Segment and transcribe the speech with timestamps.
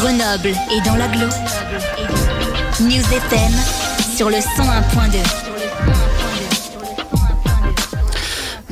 [0.00, 1.26] Grenoble et dans l'agglo.
[2.80, 3.52] News FM
[4.16, 6.09] sur le 101.2.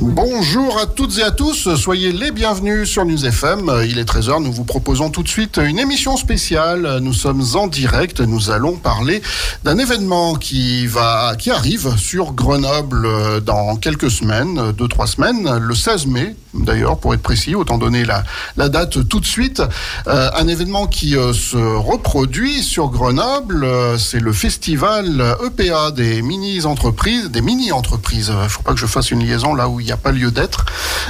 [0.00, 3.82] Bonjour à toutes et à tous, soyez les bienvenus sur News FM.
[3.84, 6.98] Il est 13h, nous vous proposons tout de suite une émission spéciale.
[7.02, 9.20] Nous sommes en direct, nous allons parler
[9.64, 13.08] d'un événement qui va qui arrive sur Grenoble
[13.44, 18.04] dans quelques semaines, deux trois semaines, le 16 mai d'ailleurs pour être précis, autant donner
[18.04, 18.24] la,
[18.56, 19.62] la date tout de suite.
[20.06, 26.22] Euh, un événement qui euh, se reproduit sur Grenoble, euh, c'est le festival EPA des
[26.22, 28.32] mini entreprises, des mini entreprises.
[28.48, 30.64] Faut pas que je fasse une liaison là où il n'y a pas lieu d'être.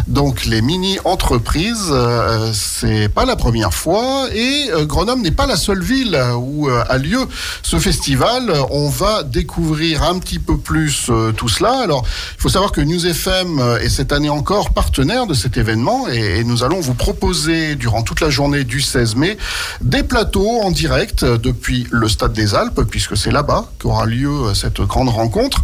[0.07, 5.57] Donc les mini-entreprises, euh, c'est pas la première fois et euh, Grenoble n'est pas la
[5.57, 7.21] seule ville où euh, a lieu
[7.63, 8.53] ce festival.
[8.71, 11.83] On va découvrir un petit peu plus tout cela.
[11.83, 12.05] Alors,
[12.37, 16.45] il faut savoir que News FM est cette année encore partenaire de cet événement et
[16.45, 19.37] nous allons vous proposer durant toute la journée du 16 mai
[19.81, 24.81] des plateaux en direct depuis le Stade des Alpes puisque c'est là-bas qu'aura lieu cette
[24.83, 25.63] grande rencontre.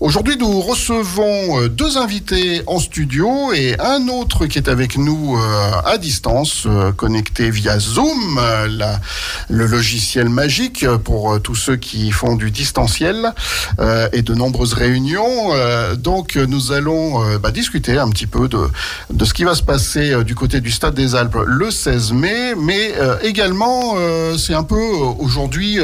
[0.00, 5.70] Aujourd'hui, nous recevons deux invités en studio et un autre qui est avec nous euh,
[5.84, 8.96] à distance, euh, connecté via Zoom, euh,
[9.48, 13.32] le logiciel magique pour tous ceux qui font du distanciel
[14.12, 15.52] et de nombreuses réunions.
[15.96, 18.68] Donc nous allons bah, discuter un petit peu de,
[19.10, 22.54] de ce qui va se passer du côté du Stade des Alpes le 16 mai,
[22.56, 23.94] mais également
[24.38, 24.80] c'est un peu
[25.18, 25.78] aujourd'hui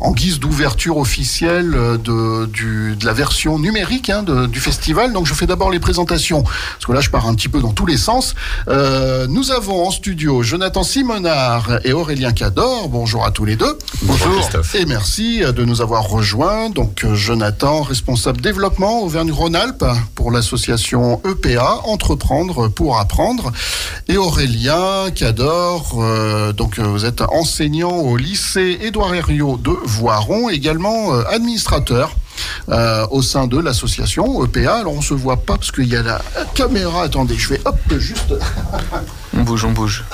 [0.00, 5.12] en guise d'ouverture officielle de, du, de la version numérique hein, du festival.
[5.12, 7.72] Donc je fais d'abord les présentations, parce que là je pars un petit peu dans
[7.72, 8.34] tous les sens.
[8.68, 12.88] Euh, nous avons en studio Jonathan Simonard et Aurélien Cador.
[12.88, 13.78] Bonjour à tous les deux.
[14.02, 14.74] Bonjour, Christophe.
[14.74, 16.70] Et merci de nous avoir rejoints.
[16.70, 19.84] Donc euh, Jonathan, responsable développement Auvergne-Rhône-Alpes
[20.14, 23.52] pour l'association EPA, Entreprendre pour apprendre.
[24.08, 30.48] Et Aurélien Cador, euh, donc euh, vous êtes enseignant au lycée Édouard Herriot de Voiron,
[30.48, 32.14] également euh, administrateur.
[32.68, 34.76] Euh, au sein de l'association EPA.
[34.76, 36.20] Alors on se voit pas parce qu'il y a la
[36.54, 37.02] caméra.
[37.02, 38.34] Attendez, je vais hop juste.
[39.36, 40.04] On bouge, on bouge.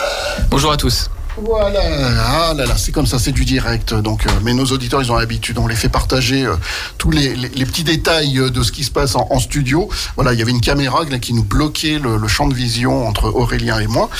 [0.50, 1.10] Bonjour à tous.
[1.44, 1.80] Voilà,
[2.26, 3.94] ah là là, c'est comme ça, c'est du direct.
[3.94, 6.54] Donc, euh, mais nos auditeurs, ils ont l'habitude, on les fait partager euh,
[6.98, 9.88] tous les, les- les petits détails euh, de ce qui se passe en, en studio.
[10.16, 13.06] Voilà, il y avait une caméra là, qui nous bloquait le, le champ de vision
[13.06, 14.10] entre Aurélien et moi.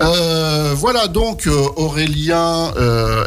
[0.00, 2.72] Voilà, donc Aurélien,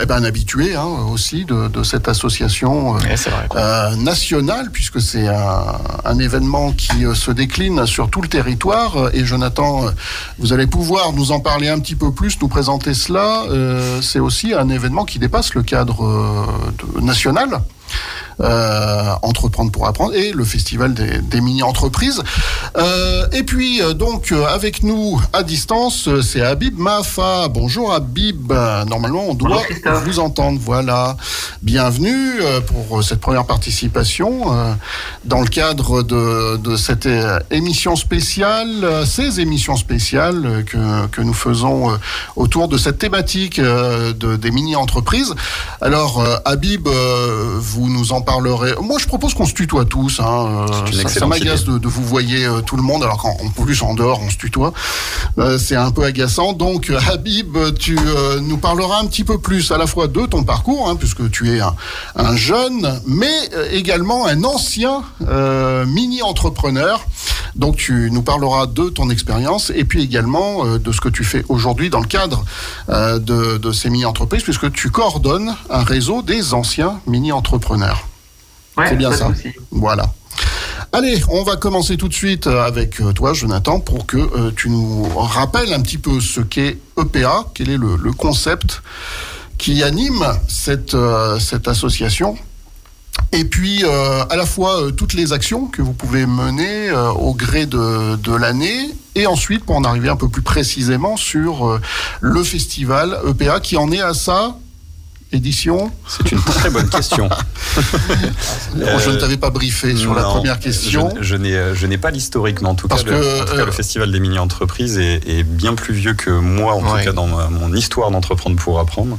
[0.01, 2.95] eh ben, un habitué hein, aussi de, de cette association.
[2.95, 3.45] euh, Ouais, c'est vrai.
[3.49, 3.59] quoi.
[3.61, 9.09] euh, national, puisque c'est un, un événement qui se décline sur tout le territoire.
[9.13, 9.85] Et Jonathan,
[10.39, 13.34] vous allez pouvoir nous en parler un petit peu plus, nous présenter cela.
[13.49, 17.61] Euh, c'est aussi un événement qui dépasse le cadre euh, national.
[18.41, 22.21] Euh, entreprendre pour apprendre et le festival des, des mini-entreprises.
[22.75, 27.47] Euh, et puis euh, donc avec nous à distance, c'est Habib Mafa.
[27.47, 28.51] Bonjour Habib.
[28.87, 30.59] Normalement on doit Bonjour, vous entendre.
[30.61, 31.15] Voilà.
[31.61, 34.75] Bienvenue pour cette première participation
[35.23, 37.07] dans le cadre de, de cette
[37.51, 41.97] émission spéciale, ces émissions spéciales que, que nous faisons
[42.35, 45.33] autour de cette thématique de, des mini-entreprises.
[45.79, 48.73] Alors, Habib, euh, vous nous en parlerez.
[48.81, 50.19] Moi, je propose qu'on se tutoie tous.
[50.19, 53.37] Hein, euh, ça ça m'agace de, de vous voyer euh, tout le monde, alors qu'en
[53.45, 54.73] en plus, en dehors, on se tutoie.
[55.37, 56.53] Euh, C'est un peu agaçant.
[56.53, 57.97] Donc, Habib, tu
[58.41, 61.55] nous parleras un petit peu plus à la fois de ton parcours, hein, puisque tu
[61.55, 61.75] es un,
[62.15, 63.35] un jeune, mais
[63.71, 65.03] également un ancien
[65.85, 67.05] mini-entrepreneur.
[67.55, 71.23] Donc, tu nous parleras de ton expérience et puis également euh, de ce que tu
[71.23, 72.43] fais aujourd'hui dans le cadre
[72.89, 77.74] euh, de, de ces mini-entreprises, puisque tu coordonnes un réseau des anciens mini-entrepreneurs.
[78.77, 79.29] Ouais, C'est bien ça.
[79.71, 80.05] Voilà.
[80.91, 84.51] Allez, on va commencer tout de suite euh, avec euh, toi, Jonathan, pour que euh,
[84.55, 88.81] tu nous rappelles un petit peu ce qu'est EPA, quel est le, le concept
[89.57, 92.37] qui anime cette, euh, cette association.
[93.31, 97.09] Et puis, euh, à la fois, euh, toutes les actions que vous pouvez mener euh,
[97.11, 101.67] au gré de, de l'année, et ensuite, pour en arriver un peu plus précisément sur
[101.67, 101.81] euh,
[102.21, 104.57] le festival EPA, qui en est à sa
[105.35, 105.91] édition.
[106.07, 107.29] C'est une très bonne question.
[108.77, 111.09] Oh, je ne t'avais pas briefé sur la première question.
[111.17, 113.45] Je, je n'ai, je n'ai pas l'historique, mais en tout Parce cas, le, que, en
[113.45, 116.81] tout cas, euh, le festival des mini-entreprises est, est bien plus vieux que moi, en
[116.83, 116.99] Ouais.
[116.99, 119.17] tout cas dans ma- mon histoire d'entreprendre pour apprendre,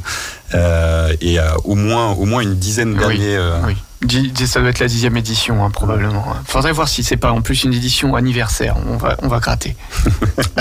[0.55, 3.37] euh, et a au moins, au moins une dizaine d'années.
[3.37, 3.77] euh, Oui.
[4.47, 6.25] Ça doit être la dixième édition, hein, probablement.
[6.47, 8.77] Faudrait voir si c'est pas en plus une édition anniversaire.
[8.89, 9.75] On va, on va gratter.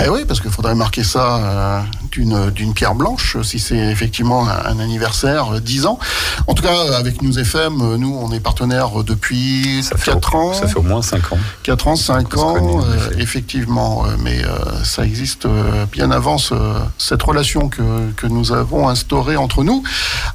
[0.04, 1.86] Eh oui, parce qu'il faudrait marquer ça.
[2.20, 6.00] Euh, d'une d'une pierre blanche, si c'est effectivement un, anniversaire 10 ans.
[6.48, 10.38] En tout cas, avec News FM, nous, on est partenaires depuis Ça fait 4 au-
[10.38, 10.54] ans.
[10.54, 11.38] Ça fait au moins 5 ans.
[11.64, 15.86] 4 ans, 5 On se ans, connaît, euh, effectivement, euh, mais euh, ça existe euh,
[15.92, 16.56] bien avant ce-
[16.98, 17.84] cette relation que,
[18.18, 19.84] que nous avons instaurée entre nous.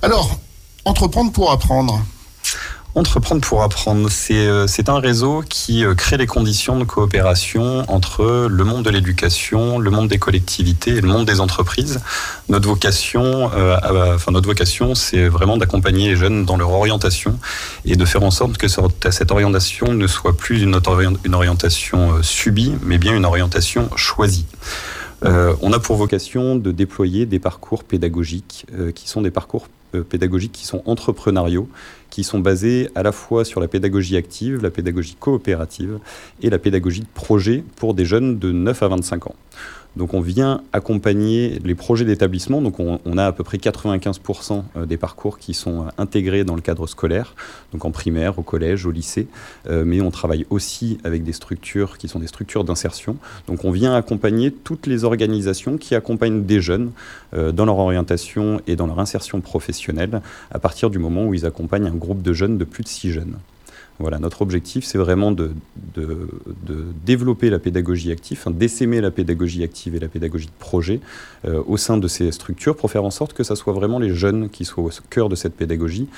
[0.03, 0.38] Alors,
[0.85, 2.00] entreprendre pour apprendre.
[2.97, 8.49] Entreprendre pour apprendre, c'est euh, un réseau qui euh, crée les conditions de coopération entre
[8.51, 12.01] le monde de l'éducation, le monde des collectivités et le monde des entreprises.
[12.49, 13.77] Notre vocation, euh,
[14.17, 17.39] enfin vocation, c'est vraiment d'accompagner les jeunes dans leur orientation
[17.85, 21.35] et de faire en sorte que ce- cette orientation ne soit plus une, orient- une
[21.37, 24.47] orientation subie, mais bien une orientation choisie.
[25.23, 28.65] On a pour vocation de déployer des parcours pédagogiques
[28.95, 29.69] qui sont des parcours
[30.09, 31.69] pédagogiques qui sont entrepreneuriaux,
[32.11, 35.99] qui sont basés à la fois sur la pédagogie active, la pédagogie coopérative
[36.43, 39.35] et la pédagogie de projet pour des jeunes de 9 à 25 ans.
[39.97, 42.63] Donc on vient accompagner les projets d'établissement.
[42.63, 46.61] Donc on, a à peu près 95% des parcours qui sont euh, intégrés dans le
[46.61, 47.35] cadre scolaire,
[47.73, 49.27] donc en primaire, au collège, au lycée.
[49.69, 53.17] Euh, mais on travaille aussi avec des structures qui sont des structures d'insertion.
[53.47, 56.93] Donc on vient accompagner toutes les organisations qui accompagnent des jeunes
[57.35, 61.47] euh, dans leur orientation et dans leur insertion professionnelle à partir du moment où ils
[61.47, 63.37] accompagnent un groupe de jeunes de plus de 6 jeunes.
[64.00, 65.52] Voilà, notre objectif, c'est vraiment de,
[67.05, 71.00] développer la pédagogie active, enfin, d'essaimer la pédagogie active et la pédagogie de projet
[71.47, 74.14] euh, au sein de ces structures pour faire en sorte que ça soit vraiment les
[74.14, 76.08] jeunes qui soient au cœur de cette pédagogie.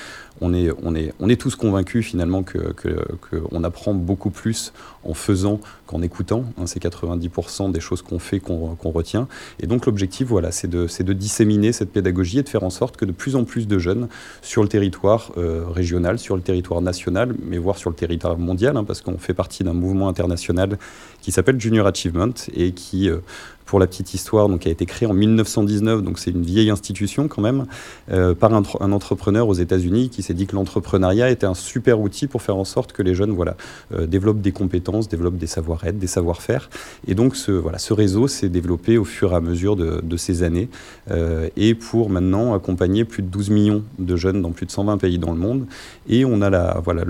[0.43, 4.73] On est, on tous convaincus finalement qu'on que, apprend beaucoup plus
[5.05, 6.45] en faisant qu'en écoutant.
[6.59, 9.29] Hein, c'est 90% des choses qu'on fait qu'on retient.
[9.61, 12.97] Et donc l'objectif, voilà, c'est de, de disséminer cette pédagogie et de faire en sorte
[12.97, 14.09] que de plus en plus de jeunes
[14.43, 18.77] sur le territoire euh, régional, sur le territoire national, mais voire sur le territoire mondial,
[18.77, 20.79] hein, parce qu'on fait partie d'un mouvement international
[21.21, 23.19] qui s'appelle Junior Achievement et qui, euh,
[23.67, 27.29] pour la petite histoire, donc, a été créé en 1919, donc c'est une vieille institution
[27.29, 27.67] quand même,
[28.11, 32.27] euh, par un, entrepreneur aux États-Unis qui s'est dit que l'entrepreneuriat était un super outil
[32.27, 33.57] pour faire en sorte que les jeunes voilà,
[33.95, 36.71] euh, développent des compétences, développent des savoir-être, des savoir-faire.
[37.07, 40.43] Et donc ce, voilà, ce réseau s'est développé au fur et à mesure de, ces
[40.43, 40.69] années
[41.11, 44.99] euh, et pour maintenant accompagner plus de 12 millions de jeunes dans plus de 120
[44.99, 45.67] pays dans le monde.
[46.09, 47.05] Et on a la, voilà,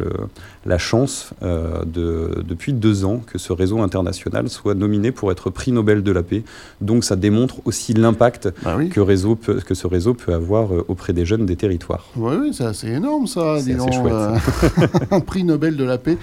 [0.65, 5.73] la chance de, depuis deux ans que ce réseau international soit nominé pour être prix
[5.73, 6.42] Nobel de la paix.
[6.81, 8.89] Donc ça démontre aussi l'impact bah oui.
[8.89, 12.07] que, réseau peut, que ce réseau peut avoir euh, auprès des jeunes des territoires.
[12.17, 13.59] Oui, oui c'est assez énorme ça.
[13.61, 14.13] C'est chouette.
[14.13, 14.37] euh,
[15.11, 16.19] un prix Nobel de la paix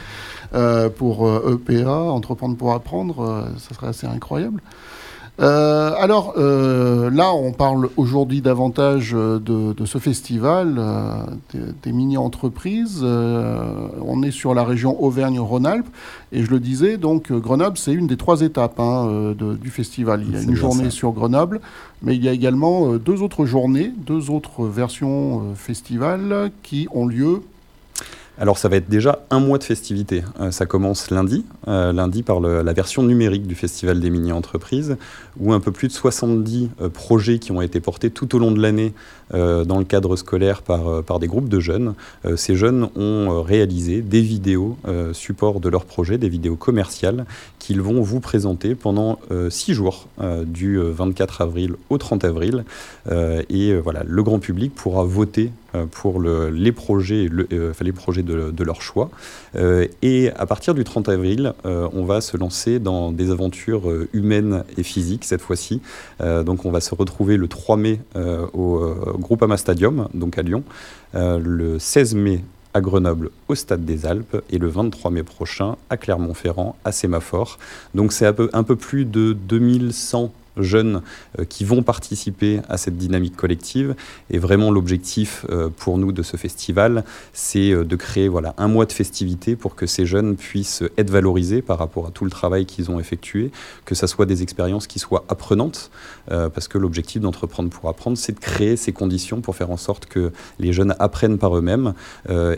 [0.54, 4.62] euh, pour euh, EPA, Entreprendre pour apprendre, euh, ça serait assez incroyable.
[5.40, 9.40] Euh, alors euh, là, on parle aujourd'hui davantage de,
[9.74, 11.14] de, ce festival, euh,
[11.54, 13.02] des, des mini-entreprises.
[13.04, 15.88] Euh, on est sur la région Auvergne-Rhône-Alpes
[16.32, 19.70] et je le disais, donc Grenoble, c'est une des trois étapes hein, euh, de, du
[19.70, 20.24] festival.
[20.28, 20.92] Il y a une journée ça.
[20.92, 21.62] sur Grenoble,
[22.02, 26.88] mais il y a également euh, deux autres journées, deux autres versions euh, festival qui
[26.92, 27.42] ont lieu
[28.40, 30.24] alors ça va être déjà un mois de festivité.
[30.40, 34.98] Euh, ça commence lundi, euh, lundi par la version numérique du Festival des mini-entreprises,
[35.40, 38.52] où un peu plus de 70 euh, projets qui ont été portés tout au long
[38.52, 38.94] de l'année
[39.34, 41.94] dans le cadre scolaire par, par des groupes de jeunes.
[42.26, 47.26] Euh, ces jeunes ont réalisé des vidéos euh, support de leurs projets, des vidéos commerciales,
[47.60, 52.64] qu'ils vont vous présenter pendant euh, six jours, euh, du 24 avril au 30 avril.
[53.12, 57.74] Euh, et voilà, le grand public pourra voter euh, pour le, les projets, le, euh,
[57.82, 59.12] les projets de, leur choix.
[59.56, 63.90] Euh, et à partir du 30 avril, euh, on va se lancer dans des aventures
[63.90, 65.82] euh, humaines et physiques cette fois-ci.
[66.22, 68.80] Euh, donc on va se retrouver le 3 mai euh, au
[69.20, 70.64] Groupama Stadium, donc à Lyon,
[71.16, 75.76] euh, le 16 mai à Grenoble au Stade des Alpes et le 23 mai prochain
[75.90, 77.58] à Clermont-Ferrand à Sémaphore.
[77.96, 80.32] Donc c'est un peu, un peu plus de 2100
[80.64, 81.02] jeunes
[81.40, 83.96] euh, qui vont participer à cette dynamique collective.
[84.30, 88.68] Et vraiment, l'objectif euh, pour nous de ce festival, c'est euh, de créer voilà, un
[88.68, 92.32] mois de festivité pour que ces jeunes puissent être valorisés par rapport à tout le
[92.32, 93.52] travail qu'ils ont effectué,
[93.86, 95.92] que ça soit des expériences qui soient apprenantes,
[96.28, 100.06] parce que l'objectif d'entreprendre pour apprendre, c'est de créer ces conditions pour faire en sorte
[100.06, 101.94] que les jeunes apprennent par eux-mêmes.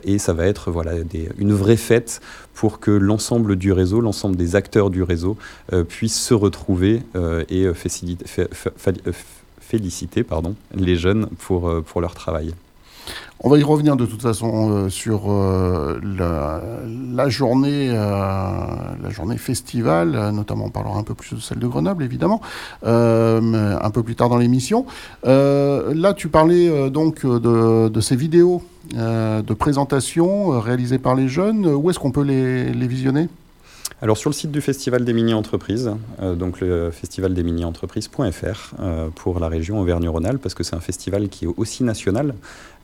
[0.04, 0.94] et ça va être voilà,
[1.38, 2.22] une vraie fête
[2.54, 5.38] pour que l'ensemble du réseau, l'ensemble des acteurs du réseau
[5.74, 7.02] euh, puissent se retrouver
[7.50, 7.91] et faciliter,
[9.60, 12.54] féliciter pardon, les jeunes pour, euh, pour leur travail.
[13.44, 17.98] On va y revenir de toute façon euh, sur euh, la, journée, euh,
[19.02, 22.40] la journée festival, notamment on parlera un peu plus de celle de Grenoble évidemment,
[22.86, 24.86] euh, un peu plus tard dans l'émission.
[25.26, 28.62] Euh, là, tu parlais donc de, de, ces vidéos
[28.96, 31.66] euh, de présentation réalisées par les jeunes.
[31.66, 33.28] Où est-ce qu'on peut les, les visionner?
[34.04, 35.92] Alors sur le site du Festival des mini-entreprises,
[36.24, 40.80] euh, donc le festival des mini-entreprises.fr euh, pour la région Auvergne-Rhône-Alpes, parce que c'est un
[40.80, 42.34] festival qui est aussi national.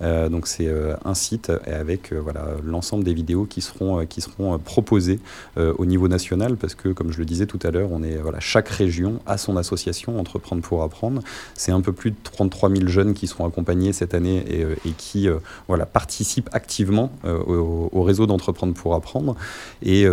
[0.04, 0.72] Euh, donc c'est
[1.04, 5.20] un site avec voilà l'ensemble des vidéos qui seront qui seront proposées
[5.56, 8.40] au niveau national, parce que comme je le disais tout à l'heure, on est voilà
[8.40, 11.24] chaque région a son association Entreprendre pour apprendre.
[11.56, 14.46] C'est un peu plus de 33 000 jeunes qui seront accompagnés cette année
[14.86, 15.28] et, qui
[15.68, 19.36] voilà participent activement au, au, réseau d'Entreprendre pour apprendre
[19.82, 20.06] et,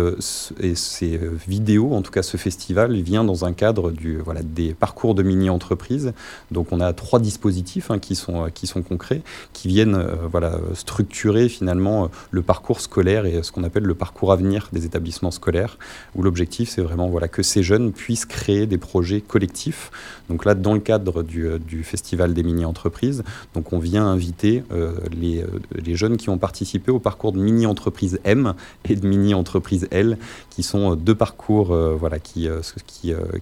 [0.61, 5.15] et ces euh, vidéos, en tout cas ce festival, vient dans un cadre des parcours
[5.15, 6.13] de mini-entreprises.
[6.51, 9.21] Donc on a trois dispositifs hein, qui, sont, euh, qui sont concrets,
[9.53, 14.35] qui viennent euh, structurer finalement le parcours scolaire et ce qu'on appelle le parcours à
[14.35, 15.77] venir des établissements scolaires,
[16.15, 19.91] où l'objectif c'est vraiment que ces jeunes puissent créer des projets collectifs.
[20.29, 23.23] Donc là, dans le cadre du, festival des mini-entreprises,
[23.71, 24.63] on vient inviter
[25.11, 30.17] les, les jeunes qui ont participé au parcours de mini-entreprise M et de mini-entreprise L,
[30.55, 32.61] qui sont euh, deux parcours euh, voilà, qui, euh,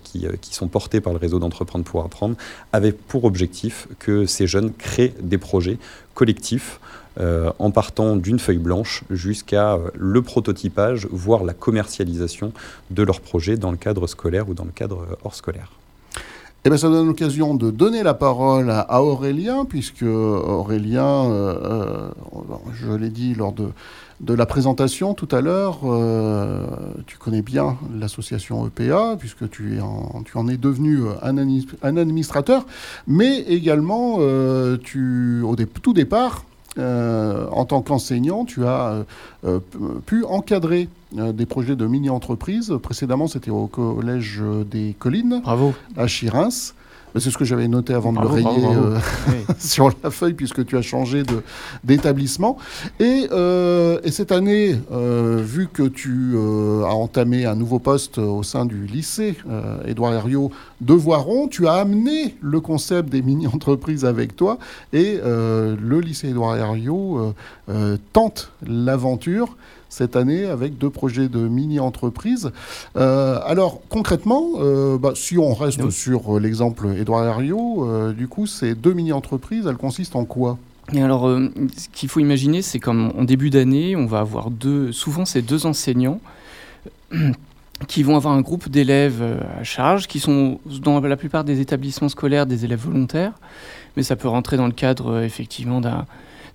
[0.03, 2.35] qui, sont portés par le réseau d'entreprendre pour apprendre,
[2.71, 5.77] avec pour objectif que ces jeunes créent des projets
[6.15, 6.79] collectifs
[7.59, 12.53] en partant d'une feuille blanche jusqu'à le prototypage, voire la commercialisation
[12.89, 15.71] de leur projet dans le cadre scolaire ou dans le cadre hors scolaire.
[16.65, 21.29] Eh bien, ça donne l'occasion de donner la parole à, Aurélien, puisque Aurélien,
[22.73, 23.67] je l'ai dit lors de
[24.21, 26.65] de la présentation tout à l'heure, euh,
[27.07, 32.65] tu connais bien l'association EPA, puisque tu, en, tu en es devenu un, un administrateur,
[33.07, 36.45] mais également, euh, tu, au tout départ,
[36.79, 39.03] euh, en tant qu'enseignant, tu as
[40.05, 42.73] pu encadrer des projets de mini-entreprises.
[42.81, 44.41] Précédemment, c'était au Collège
[44.71, 45.73] des Collines, Bravo.
[45.97, 46.73] à Chirins.
[47.19, 48.97] C'est ce que j'avais noté avant de le rayer euh,
[49.59, 51.23] sur la feuille, puisque tu as changé
[51.83, 52.57] d'établissement.
[52.99, 58.41] Et, euh, et, cette année, euh, vu que tu as entamé un nouveau poste au
[58.43, 59.35] sein du lycée
[59.85, 60.51] Édouard Herriot
[60.81, 64.57] de Voiron, tu as amené le concept des mini-entreprises avec toi.
[64.91, 67.33] Et le lycée Édouard Herriot
[68.11, 69.55] tente l'aventure
[69.93, 72.51] cette année avec deux projets de mini-entreprises.
[72.97, 78.47] Euh, alors concrètement, euh, bah, si on reste sur euh, l'exemple Édouard Herriot, du coup,
[78.47, 80.57] ces deux mini-entreprises, elles consistent en quoi?
[80.91, 81.29] Et alors,
[81.77, 85.41] ce qu'il faut imaginer, c'est comme en début d'année, on va avoir deux, souvent ces
[85.41, 86.19] deux enseignants
[87.87, 89.23] qui vont avoir un groupe d'élèves
[89.59, 93.33] à charge, qui sont dans la plupart des établissements scolaires des élèves volontaires,
[93.95, 96.05] mais ça peut rentrer dans le cadre effectivement d'un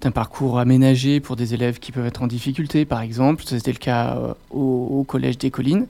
[0.00, 3.42] d'un parcours aménagé pour des élèves qui peuvent être en difficulté, par exemple.
[3.46, 5.86] C'était le cas euh, au, Collège des Collines.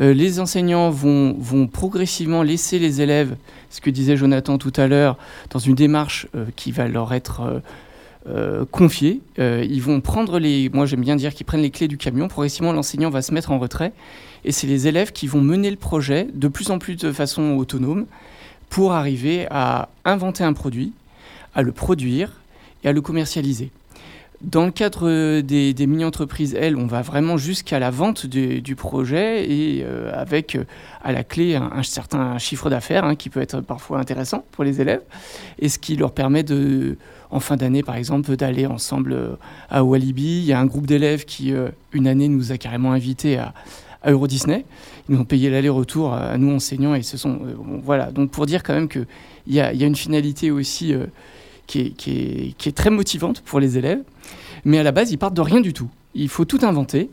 [0.00, 3.36] Euh, les enseignants vont, progressivement laisser les élèves,
[3.70, 5.18] ce que disait Jonathan tout à l'heure,
[5.50, 7.62] dans une démarche euh, qui va leur être
[8.70, 9.20] confiée.
[9.36, 12.28] ils vont prendre les, moi j'aime bien dire qu'ils prennent les clés du camion.
[12.28, 13.92] Progressivement, l'enseignant va se mettre en retrait,
[14.44, 17.56] et c'est les élèves qui vont mener le projet de plus en plus de façon
[17.56, 18.06] autonome
[18.70, 20.92] pour arriver à inventer un produit,
[21.56, 22.41] à le produire,
[22.84, 23.70] et à le commercialiser.
[24.42, 29.84] Dans le cadre des, mini-entreprises, elles, on va vraiment jusqu'à la vente du, projet et
[29.84, 30.64] euh, avec euh,
[31.04, 34.80] à la clé un, certain chiffre d'affaires hein, qui peut être parfois intéressant pour les
[34.80, 35.02] élèves
[35.60, 36.96] et ce qui leur permet de,
[37.30, 39.36] en fin d'année par exemple, d'aller ensemble euh,
[39.70, 40.38] à Walibi.
[40.38, 41.54] Il y a un groupe d'élèves qui,
[41.92, 43.54] une année, nous a carrément invités à,
[44.04, 44.64] Euro Disney.
[45.08, 47.38] Ils nous ont payé l'aller-retour à nous enseignants et ce sont.
[47.84, 49.06] voilà, donc pour dire quand même qu'il
[49.46, 50.92] y, y a, une finalité aussi
[51.72, 54.00] qui est, très motivante pour les élèves.
[54.64, 55.88] Mais à la base, ils partent de rien du tout.
[56.14, 57.10] Il faut tout inventer.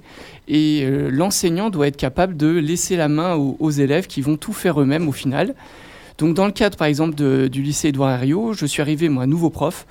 [0.47, 4.53] Et euh, l'enseignant doit être capable de laisser la main aux, élèves qui vont tout
[4.53, 5.55] faire eux-mêmes au final.
[6.17, 9.49] Donc dans le cadre, par exemple, du lycée Édouard Herriot, je suis arrivé, moi, nouveau
[9.49, 9.87] prof.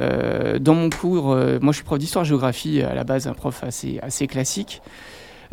[0.00, 3.64] Euh, dans mon cours, euh, moi je suis prof d'histoire-géographie, à la base un prof
[3.64, 4.82] assez, classique.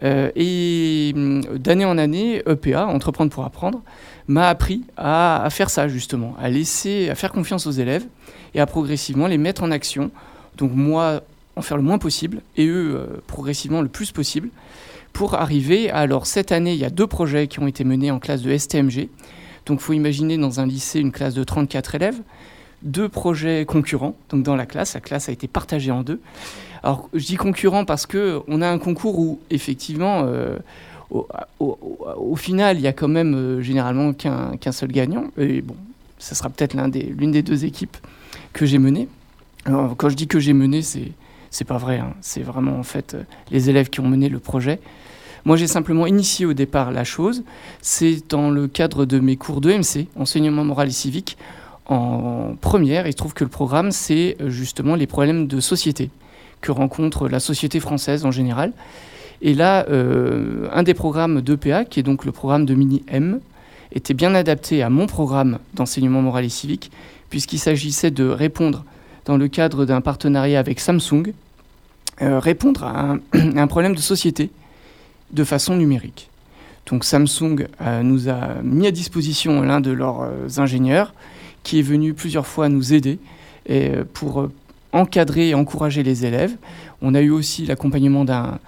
[0.03, 3.81] et hum, d'année en année, EPA, Entreprendre pour apprendre,
[4.27, 8.05] m'a appris à, à, faire ça justement, à laisser, à faire confiance aux élèves
[8.55, 10.09] et à progressivement les mettre en action.
[10.57, 11.21] Donc moi,
[11.55, 14.49] en faire le moins possible et eux, euh, progressivement le plus possible
[15.13, 18.11] pour arriver à, alors cette année, il y a deux projets qui ont été menés
[18.11, 19.09] en classe de STMG.
[19.65, 22.19] Donc il faut imaginer dans un lycée une classe de 34 élèves,
[22.81, 26.19] deux projets concurrents donc dans la classe, la classe a été partagée en deux.
[26.83, 30.57] Alors je dis concurrents parce que on a un concours où effectivement euh,
[31.59, 35.25] au, final, il y a quand même euh, généralement qu'un seul gagnant.
[35.37, 35.75] Et bon,
[36.17, 37.97] ça sera peut-être l'une des, deux équipes
[38.55, 39.07] que j'ai mené.
[39.65, 41.11] Alors, quand je dis que j'ai mené, c'est
[41.51, 41.99] c'est pas vrai.
[41.99, 42.13] Hein.
[42.21, 44.79] C'est vraiment en fait euh, les élèves qui ont mené le projet.
[45.43, 47.43] Moi, j'ai simplement initié au départ la chose.
[47.81, 51.37] C'est dans le cadre de mes cours de MC, enseignement moral et civique,
[51.85, 53.05] en première.
[53.07, 56.09] Il se trouve que le programme, c'est euh, justement les problèmes de société
[56.61, 58.71] que rencontre la société française en général.
[59.41, 59.85] Et là,
[60.71, 63.41] un des programmes d'EPA, qui est donc le programme de Mini-M,
[63.91, 66.91] était bien adapté à mon programme d'enseignement moral et civique,
[67.35, 68.85] puisqu'il s'agissait de répondre,
[69.25, 71.33] dans le cadre d'un partenariat avec Samsung,
[72.21, 74.51] répondre à un problème de société
[75.31, 76.29] de façon numérique.
[76.85, 81.13] Donc Samsung euh, nous a mis à disposition l'un de leurs euh, ingénieurs
[81.63, 83.19] qui est venu plusieurs fois nous aider
[83.69, 84.47] euh, pour
[84.93, 86.55] encadrer et encourager les élèves.
[87.01, 88.59] On a eu aussi l'accompagnement d'un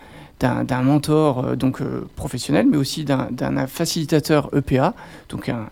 [0.41, 1.81] d'un mentor donc
[2.15, 4.93] professionnel, mais aussi d'un facilitateur EPA,
[5.29, 5.67] donc un,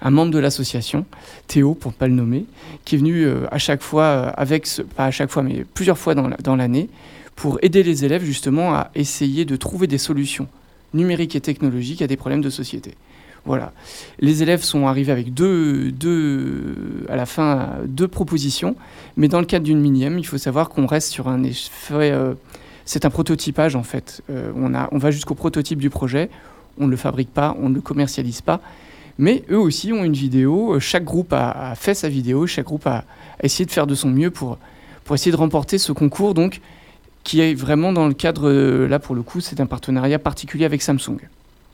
[0.00, 1.04] un membre de l'association,
[1.46, 2.44] Théo pour ne pas le nommer,
[2.84, 6.56] qui est venu à chaque fois, avec pas à chaque fois, mais plusieurs fois dans
[6.56, 6.88] l'année,
[7.34, 10.48] pour aider les élèves justement à essayer de trouver des solutions
[10.94, 12.94] numérique et technologique à des problèmes de société.
[13.44, 13.72] Voilà.
[14.18, 18.74] Les élèves sont arrivés avec deux, deux, à la fin, deux propositions,
[19.16, 22.10] mais dans le cadre d'une minième, il faut savoir qu'on reste sur un effet.
[22.10, 22.34] Euh,
[22.84, 24.22] c'est un prototypage en fait.
[24.30, 26.28] Euh, on, a, on va jusqu'au prototype du projet,
[26.78, 28.60] on ne le fabrique pas, on ne le commercialise pas,
[29.18, 30.78] mais eux aussi ont une vidéo.
[30.80, 33.04] Chaque groupe a, fait sa vidéo, chaque groupe a, a,
[33.44, 34.58] essayé de faire de son mieux pour,
[35.04, 36.34] pour essayer de remporter ce concours.
[36.34, 36.60] Donc,
[37.26, 40.64] qui est vraiment dans le cadre, euh, là pour le coup, c'est un partenariat particulier
[40.64, 41.18] avec Samsung.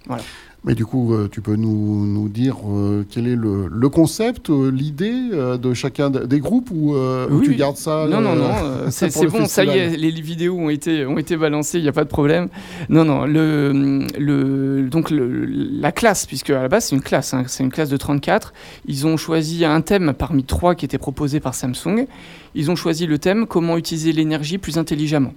[0.06, 0.22] Voilà.
[0.64, 4.49] Mais du coup, euh, tu peux nous, nous dire euh, quel est le, le concept,
[4.49, 6.95] l'idée de chacun des groupes ou,
[7.42, 8.52] tu gardes ça Non, non, non,
[8.90, 11.92] c'est bon, ça y est, les vidéos ont été, ont été balancées, il n'y a
[11.92, 12.49] pas de problème.
[12.88, 17.35] Non, non, le, le, donc le, la classe, puisque à la base c'est une classe,
[17.35, 18.52] hein, c'est une classe de 34,
[18.87, 22.07] ils ont choisi un thème parmi trois qui était proposé par Samsung
[22.54, 25.35] ils ont choisi le thème comment utiliser l'énergie plus intelligemment.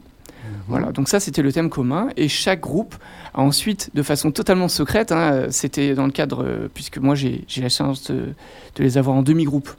[0.67, 2.95] Voilà, donc ça c'était le thème commun et chaque groupe
[3.33, 7.45] a ensuite, de façon totalement secrète, hein, c'était dans le cadre, euh, puisque moi j'ai
[7.57, 8.33] la chance de,
[8.79, 9.69] les avoir en demi-groupe,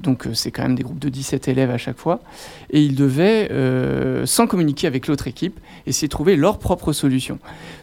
[0.00, 2.20] donc euh, c'est quand même des groupes de 17 élèves à chaque fois,
[2.70, 7.38] et ils devaient, euh, sans communiquer avec l'autre équipe, essayer de trouver leur propre solution.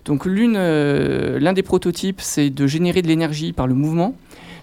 [0.06, 4.16] Donc l'un des prototypes c'est de générer de l'énergie par le mouvement,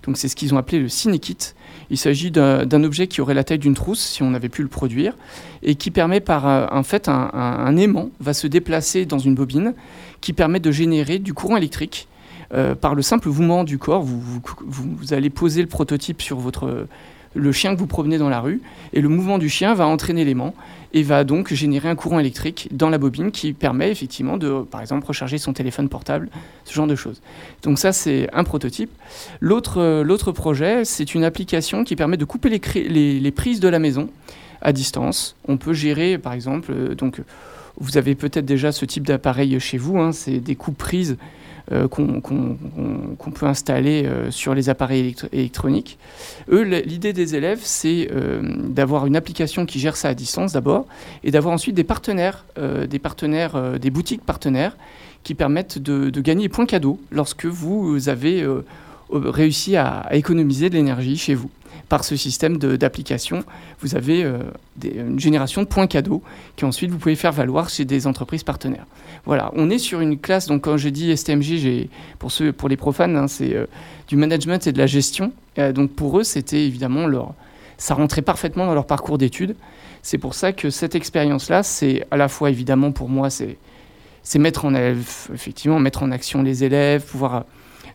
[0.05, 1.55] donc c'est ce qu'ils ont appelé le Cinekit.
[1.91, 4.69] Il s'agit d'un objet qui aurait la taille d'une trousse si on avait pu le
[4.69, 5.15] produire
[5.63, 9.75] et qui permet par euh, en fait un, aimant va se déplacer dans une bobine
[10.21, 12.09] qui permet de générer du courant électrique
[12.55, 14.03] euh, par le simple mouvement du corps.
[14.03, 14.21] Vous,
[14.67, 16.87] vous, allez poser le prototype sur votre
[17.37, 18.61] le chien que vous promenez dans la rue
[18.93, 20.55] et le mouvement du chien va entraîner l'aimant
[20.93, 24.81] et va donc générer un courant électrique dans la bobine qui permet effectivement de, par
[24.81, 26.31] exemple, recharger son téléphone portable,
[26.65, 27.21] ce genre de choses.
[27.63, 28.91] Donc ça, c'est un prototype.
[29.41, 33.79] L'autre, euh, projet, c'est une application qui permet de couper les, les, prises de la
[33.79, 34.09] maison
[34.63, 35.37] à distance.
[35.47, 37.21] On peut gérer, par exemple, euh, donc
[37.79, 41.19] vous avez peut-être déjà ce type d'appareil chez vous, hein, c'est des coupes prises
[41.73, 45.99] euh, qu'on peut installer euh, sur les appareils électroniques.
[46.49, 50.87] Eux, l'idée des élèves, c'est euh, d'avoir une application qui gère ça à distance d'abord,
[51.25, 52.45] et d'avoir ensuite des partenaires,
[52.89, 54.77] des partenaires, des boutiques partenaires
[55.25, 58.47] qui permettent de, gagner points cadeaux lorsque vous avez
[59.11, 61.51] réussi à économiser de l'énergie chez vous
[61.89, 63.45] par ce système d'application,
[63.81, 64.39] vous avez euh,
[64.85, 66.23] une génération de points cadeaux
[66.57, 68.87] qui ensuite vous pouvez faire valoir chez des entreprises partenaires.
[69.25, 72.77] Voilà, on est sur une classe, donc quand je dis STMG, pour, ceux, pour les
[72.77, 73.67] profanes, hein, c'est euh,
[74.09, 75.33] du management et de la gestion.
[75.59, 77.35] Euh, donc pour eux, c'était évidemment leur...
[77.79, 79.55] Ça rentrait parfaitement dans leur parcours d'études.
[80.03, 83.59] C'est pour ça que cette expérience-là, c'est à la fois évidemment pour moi, c'est
[84.23, 87.45] c'est mettre en effectivement mettre en action les élèves, pouvoir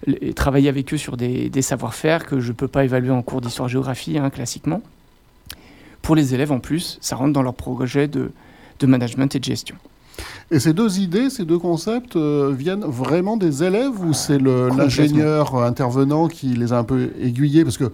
[0.07, 3.41] et travailler avec eux sur des, savoir-faire que je ne peux pas évaluer en cours
[3.41, 4.81] d'histoire-géographie, hein, classiquement.
[6.01, 8.31] Pour les élèves, en plus, ça rentre dans leur projet de,
[8.83, 9.75] management et de gestion.
[10.49, 15.55] Et ces deux idées, ces deux concepts euh, viennent vraiment des élèves ou c'est l'ingénieur
[15.55, 17.63] intervenant qui les a un peu aiguillés?
[17.63, 17.91] Parce que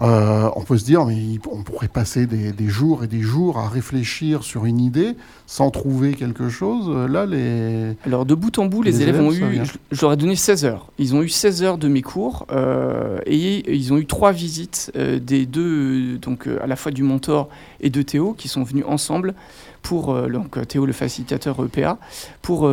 [0.00, 1.16] euh, on peut se dire, mais
[1.50, 6.14] on pourrait passer des, jours et des jours à réfléchir sur une idée sans trouver
[6.14, 6.88] quelque chose.
[7.10, 7.96] Là, les.
[8.06, 9.60] Alors, de bout en bout, les, élèves, ont eu.
[9.90, 10.92] Je, leur ai donné 16 heures.
[10.98, 14.92] Ils ont eu 16 heures de mes cours euh, et ils ont eu trois visites
[14.94, 17.48] euh, des deux, donc à la fois du mentor
[17.80, 19.34] et de Théo, qui sont venus ensemble
[19.82, 21.98] pour, donc Théo, le facilitateur EPA,
[22.42, 22.70] pour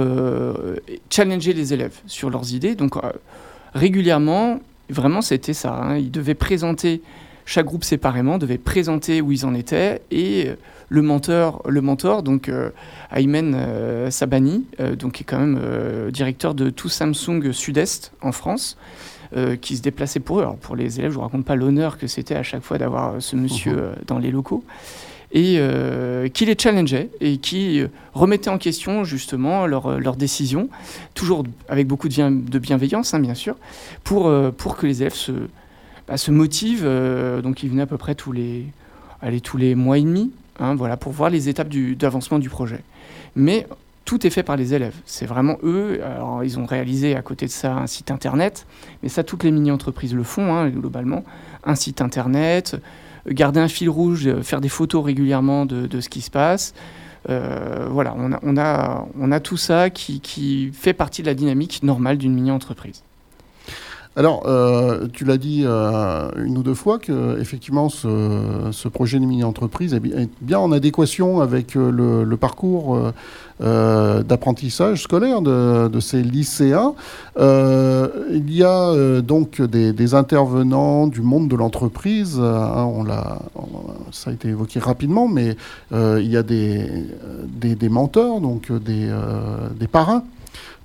[1.10, 2.76] challenger les élèves sur leurs idées.
[2.76, 2.96] Donc,
[3.74, 5.74] régulièrement, Vraiment, c'était ça.
[5.74, 5.98] Hein.
[5.98, 7.02] Ils devaient présenter,
[7.45, 10.02] chaque groupe séparément, devait présenter où ils en étaient.
[10.12, 10.56] Et euh,
[10.89, 12.69] le mentor, le mentor donc euh,
[13.12, 14.65] Aymen euh, Sabani,
[14.98, 15.60] donc, qui est quand même
[16.12, 18.78] directeur de tout Samsung Sud-Est en France,
[19.62, 20.43] qui se déplaçait pour eux.
[20.43, 22.78] Alors, pour les élèves, je ne vous raconte pas l'honneur que c'était à chaque fois
[22.78, 24.63] d'avoir ce monsieur dans les locaux
[25.36, 30.69] et euh, qui les challengeait et qui remettait en question justement leurs leur décisions,
[31.13, 33.58] toujours avec beaucoup de, bienveillance hein, bien sûr,
[34.06, 35.34] pour, euh, pour que les élèves se,
[36.08, 36.86] bah, se motivent.
[36.86, 38.65] Euh, donc ils venaient à peu près tous les,
[39.43, 42.80] tous les mois et demi, hein, voilà, pour voir les étapes d'avancement du, projet.
[43.36, 43.67] Mais
[44.06, 44.95] tout est fait par les élèves.
[45.06, 46.00] C'est vraiment eux.
[46.06, 48.65] Alors, ils ont réalisé à côté de ça un site internet,
[49.04, 51.26] mais ça, toutes les mini-entreprises le font, hein, globalement.
[51.65, 52.78] Un site internet,
[53.28, 56.74] garder un fil rouge, faire des photos régulièrement de, ce qui se passe.
[57.28, 61.34] voilà, on a, on, a, on a tout ça qui, qui fait partie de la
[61.34, 63.04] dynamique normale d'une mini-entreprise.
[64.17, 69.25] Alors, euh, tu l'as dit euh, une ou deux fois que effectivement ce, projet de
[69.25, 72.97] mini-entreprise est bien en adéquation avec euh, le, parcours
[73.60, 76.93] d'apprentissage scolaire de, ces lycéens.
[77.38, 82.39] il y a donc des, intervenants du monde de l'entreprise.
[82.39, 83.39] Hein, on l'a,
[84.12, 85.58] ça a été évoqué rapidement, mais
[85.93, 86.89] il y a des,
[87.43, 89.13] des, menteurs, donc des,
[89.78, 90.23] des parrains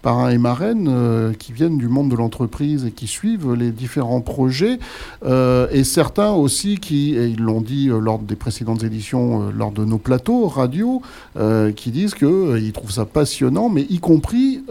[0.01, 4.21] parrains et marraines euh, qui viennent du monde de l'entreprise et qui suivent les différents
[4.21, 4.79] projets,
[5.25, 9.73] euh, et certains aussi qui, et ils l'ont dit euh, lors des précédentes éditions, lors
[9.73, 11.03] de nos plateaux radio,
[11.77, 14.63] qui disent qu'ils trouvent ça passionnant, mais y compris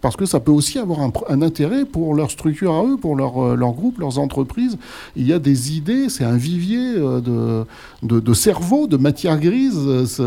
[0.00, 3.56] parce que ça peut aussi avoir un, intérêt pour leur structure à eux, pour leur,
[3.56, 4.78] leur groupe, leurs entreprises.
[5.16, 7.64] Il y a des idées, c'est un vivier de,
[8.02, 9.78] de, de, cerveau, de matière grise,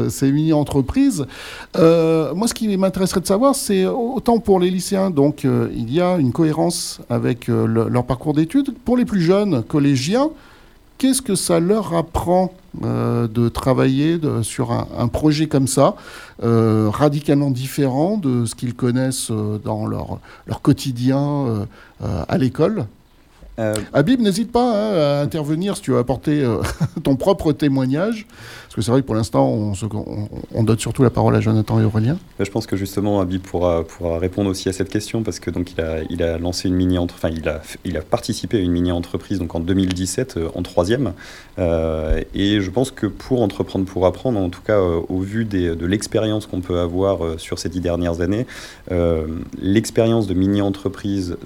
[0.09, 1.25] ces mini-entreprises.
[1.75, 6.01] moi, ce qui m'intéresserait de savoir, c'est autant pour les lycéens, donc euh, il y
[6.01, 8.73] a une cohérence avec euh, leur parcours d'études.
[8.85, 10.29] Pour les plus jeunes collégiens,
[10.97, 12.51] qu'est-ce que ça leur apprend
[12.83, 15.95] euh, de travailler sur un, projet comme ça,
[16.41, 19.31] radicalement différent de ce qu'ils connaissent
[19.63, 21.67] dans leur, leur quotidien
[22.01, 22.85] à l'école?
[23.91, 26.47] Habib, n'hésite pas hein, à intervenir si tu veux apporter
[27.03, 28.25] ton propre témoignage.
[28.81, 29.73] C'est vrai que pour l'instant, on,
[30.53, 32.17] on, donne surtout la parole à Jonathan et Aurélien.
[32.39, 33.83] Je pense que justement, Habib pourra,
[34.19, 35.73] répondre aussi à cette question parce que donc
[36.09, 36.97] il a, lancé une mini
[37.85, 41.13] il a, participé à une mini entreprise donc en 2017 euh, en troisième.
[41.57, 45.45] Euh, et je pense que pour entreprendre pour apprendre, en tout cas euh, au vu
[45.45, 48.45] de l'expérience qu'on peut avoir sur ces dix dernières années,
[49.61, 51.37] l'expérience de mini entreprise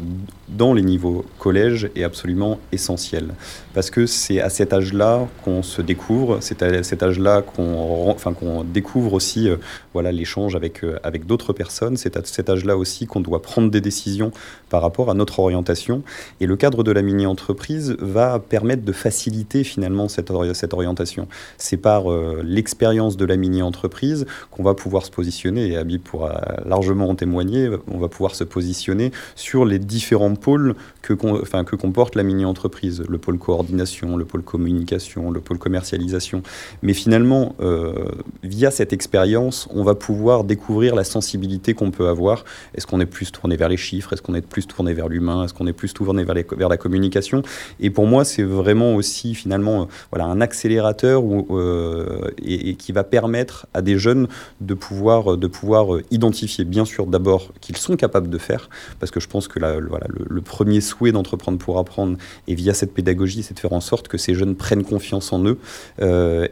[0.50, 3.34] dans les niveaux collège est absolument essentielle
[3.73, 8.63] parce que c'est à cet âge-là qu'on se découvre, c'est à cet âge là qu'on
[8.63, 9.57] découvre aussi euh,
[9.93, 11.97] voilà l'échange avec, euh, avec d'autres personnes.
[11.97, 14.31] C'est à cet âge-là aussi qu'on doit prendre des décisions
[14.69, 16.03] par rapport à notre orientation.
[16.39, 21.27] Et le cadre de la mini-entreprise va permettre de faciliter finalement cette, cette orientation.
[21.57, 26.41] C'est par euh, l'expérience de la mini-entreprise qu'on va pouvoir se positionner, et Abib pourra
[26.65, 32.15] largement en témoigner, on va pouvoir se positionner sur les différents pôles que, que comporte
[32.15, 33.03] la mini-entreprise.
[33.07, 36.41] Le pôle coordination, le pôle communication, le pôle commercialisation.
[36.82, 38.06] Mais finalement, euh,
[38.43, 42.45] via cette expérience, on va pouvoir découvrir la sensibilité qu'on peut avoir.
[42.76, 44.13] Est-ce qu'on est plus tourné vers les chiffres?
[44.13, 45.43] Est-ce qu'on est plus tourné vers l'humain?
[45.43, 47.43] Est-ce qu'on est plus tourné vers, la communication?
[47.80, 52.91] Et pour moi, c'est vraiment aussi finalement euh, voilà, un accélérateur où, euh, et, qui
[52.91, 54.28] va permettre à des jeunes
[54.62, 59.19] de pouvoir, de pouvoir identifier, bien sûr, d'abord qu'ils sont capables de faire, parce que
[59.19, 63.60] je pense que voilà, le, premier souhait d'entreprendre pour apprendre, et via cette pédagogie, de
[63.60, 65.58] faire en sorte que ces jeunes prennent confiance en eux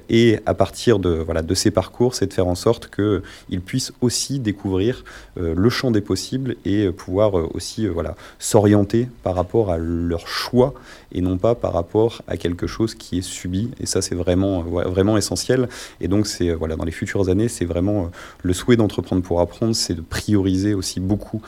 [0.09, 5.03] et à partir de, ces parcours, c'est de faire en sorte qu'ils puissent aussi découvrir
[5.37, 9.77] euh, le champ des possibles et euh, pouvoir euh, aussi voilà, s'orienter par rapport à
[9.77, 10.73] leur choix
[11.11, 13.69] et non pas par rapport à quelque chose qui est subi.
[13.79, 15.69] Et ça, c'est vraiment, vraiment essentiel.
[15.99, 18.11] Et donc, c'est voilà, dans les futures années, c'est vraiment
[18.43, 21.41] le souhait d'entreprendre pour apprendre, c'est de prioriser aussi beaucoup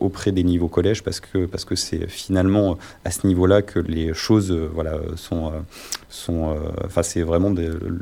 [0.00, 4.14] auprès des niveaux collège parce que parce que c'est finalement à ce niveau-là que les
[4.14, 5.52] choses voilà sont
[6.08, 7.52] sont enfin c'est vraiment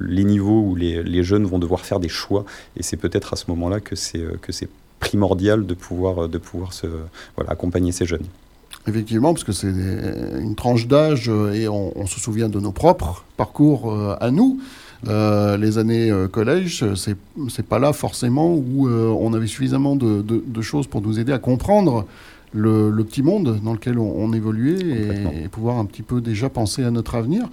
[0.00, 2.44] les niveaux où les, les, jeunes vont devoir faire des choix.
[2.76, 4.68] Et c'est peut-être à ce moment-là que c'est que c'est
[5.00, 6.86] primordial de pouvoir de pouvoir se
[7.36, 8.26] voilà accompagner ces jeunes.
[8.88, 9.68] Effectivement, parce que c'est
[10.40, 14.60] une tranche d'âge euh, et on, se souvient de nos propres parcours euh, à nous.
[15.06, 17.16] Euh, les années collège, c'est,
[17.50, 21.38] c'est pas là forcément où on avait suffisamment de, de, choses pour nous aider à
[21.38, 22.06] comprendre
[22.52, 26.48] le, le petit monde dans lequel on, évoluait et, et, pouvoir un petit peu déjà
[26.48, 27.46] penser à notre avenir.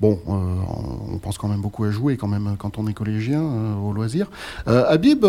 [0.00, 3.42] Bon, on pense quand même beaucoup à jouer quand même quand on est collégien
[3.82, 4.30] au loisir.
[4.66, 5.24] Habib,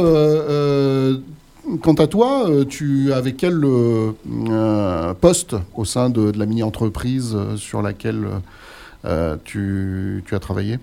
[1.79, 7.55] Quant à toi, euh, tu avais quel euh, poste au sein de, la mini-entreprise euh,
[7.55, 8.27] sur laquelle
[9.45, 10.79] tu, as travaillé?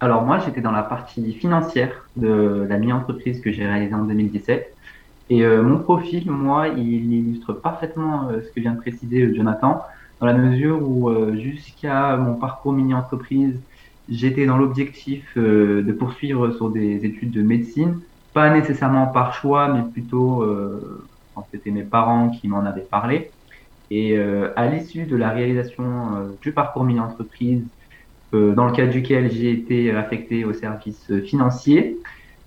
[0.00, 4.74] Alors moi, j'étais dans la partie financière de la mini-entreprise que j'ai réalisée en 2017.
[5.30, 9.82] Et mon profil, moi, il illustre parfaitement ce que vient de préciser Jonathan,
[10.20, 13.58] dans la mesure où jusqu'à mon parcours mini-entreprise,
[14.08, 17.98] j'étais dans l'objectif de poursuivre sur des études de médecine
[18.32, 21.06] pas nécessairement par choix, mais plutôt, euh,
[21.50, 23.30] c'était mes parents qui m'en avaient parlé.
[23.90, 25.84] Et euh, à l'issue de la réalisation
[26.16, 27.62] euh, du parcours mini-entreprise,
[28.34, 31.98] euh, dans le cadre duquel j'ai été affecté au service financier,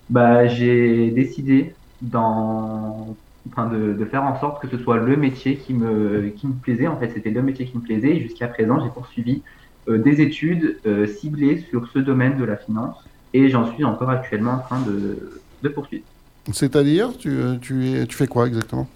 [0.08, 1.74] bah, j'ai décidé
[2.14, 6.54] enfin de, de, faire en sorte que ce soit le métier qui me, qui me
[6.54, 6.88] plaisait.
[6.88, 8.18] En fait, c'était le métier qui me plaisait.
[8.20, 9.44] Jusqu'à présent, j'ai poursuivi
[9.88, 12.96] euh, des études ciblées sur ce domaine de la finance.
[13.32, 16.04] Et j'en suis encore actuellement en train de, de poursuivre.
[16.52, 18.88] C'est-à-dire, tu, tu, es, tu fais quoi exactement?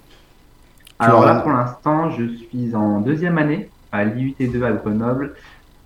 [0.98, 5.34] Alors là, pour l'instant, je suis en deuxième année à l'IUT2 à Grenoble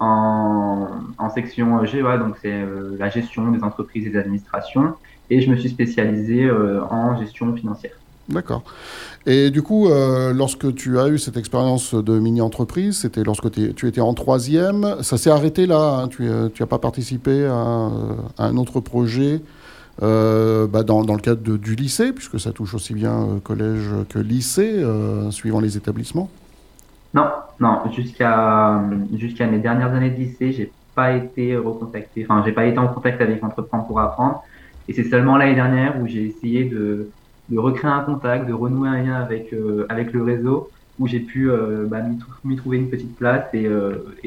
[0.00, 4.94] en, en section GEA, donc c'est euh, la gestion des entreprises et des administrations,
[5.30, 7.92] et je me suis spécialisé en gestion financière.
[8.28, 8.62] D'accord.
[9.26, 13.88] Et du coup, euh, lorsque tu as eu cette expérience de mini-entreprise, c'était lorsque tu
[13.88, 16.08] étais en troisième, ça s'est arrêté là, hein.
[16.08, 17.90] tu n'as pas participé à,
[18.38, 19.40] un autre projet?
[20.02, 24.18] Euh, bah dans, le cadre du lycée, puisque ça touche aussi bien euh, collège que
[24.18, 26.28] lycée, euh, suivant les établissements
[27.14, 27.28] Non,
[27.60, 28.82] non, jusqu'à
[29.14, 32.88] jusqu'à mes dernières années de lycée, j'ai pas été recontacté, enfin, j'ai pas été en
[32.88, 34.42] contact avec Entreprendre pour apprendre,
[34.88, 37.08] et c'est seulement l'année dernière où j'ai essayé de
[37.54, 39.54] recréer un contact, de renouer un lien avec,
[39.88, 41.50] avec le réseau, où j'ai pu
[41.86, 41.98] bah,
[42.44, 43.46] m'y trouver une petite place.
[43.54, 43.68] Et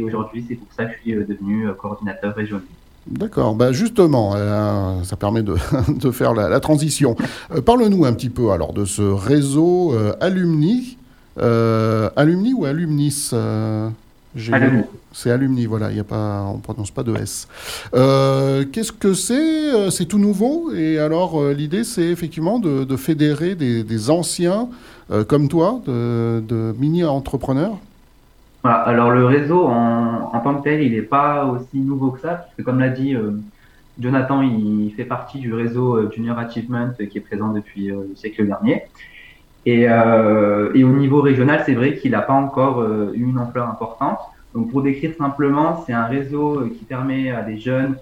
[0.01, 2.65] aujourd'hui, c'est pour ça que je suis devenu coordinateur régional.
[3.10, 4.36] D'accord, bah justement,
[5.04, 5.56] ça permet de,
[5.89, 7.15] de faire la, la transition.
[7.65, 10.98] Parle-nous un petit peu alors de ce réseau Alumni.
[11.38, 13.32] alumni ou Alumnis
[14.52, 14.84] Alumni.
[15.13, 17.48] C'est alumni, voilà, y a pas, on ne prononce pas de S.
[17.96, 20.72] Euh, qu'est-ce que c'est euh, C'est tout nouveau?
[20.74, 24.70] Et alors, euh, l'idée, c'est effectivement de, fédérer des, anciens
[25.28, 27.78] comme toi, de, mini-entrepreneurs?
[28.67, 32.36] Voilà, alors le réseau en, tant que tel, il n'est pas aussi nouveau que ça,
[32.36, 33.15] parce que comme l'a dit
[33.99, 38.84] Jonathan, il fait partie du réseau Junior Achievement qui est présent depuis le siècle dernier.
[39.65, 44.19] Et, au niveau régional, c'est vrai qu'il n'a pas encore eu une ampleur importante.
[44.58, 47.95] Donc pour décrire simplement, c'est un réseau euh, qui permet à des jeunes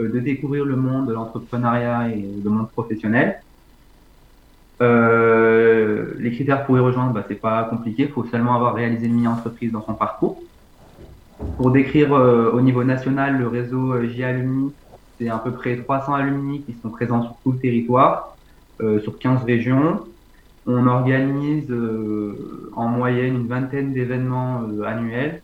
[0.00, 3.42] euh, de découvrir le monde de l'entrepreneuriat et le monde professionnel.
[4.80, 9.06] Euh, les critères pour y rejoindre, bah, c'est pas compliqué, il faut seulement avoir réalisé
[9.06, 10.42] une mini-entreprise dans son parcours.
[11.56, 14.72] Pour décrire au niveau national, le réseau J-Alumni,
[15.18, 18.36] c'est à peu près 300 alumni qui sont présents sur tout le territoire,
[19.02, 20.04] sur 15 régions.
[20.66, 21.72] On organise
[22.74, 25.42] en moyenne une vingtaine d'événements annuels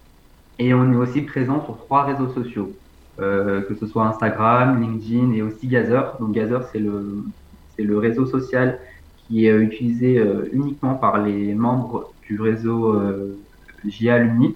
[0.58, 2.78] et on est aussi présent sur trois réseaux sociaux,
[3.20, 6.16] euh, que ce soit Instagram, LinkedIn et aussi Gazer.
[6.20, 7.24] Donc Gazer, c'est le,
[7.76, 8.80] c'est le réseau social
[9.26, 13.37] qui est utilisé euh, uniquement par les membres du réseau euh,
[13.87, 14.54] JA Alumni.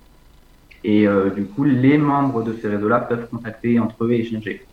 [0.85, 4.65] Et euh, du coup, les membres de ces réseaux-là peuvent contacter entre eux et échanger.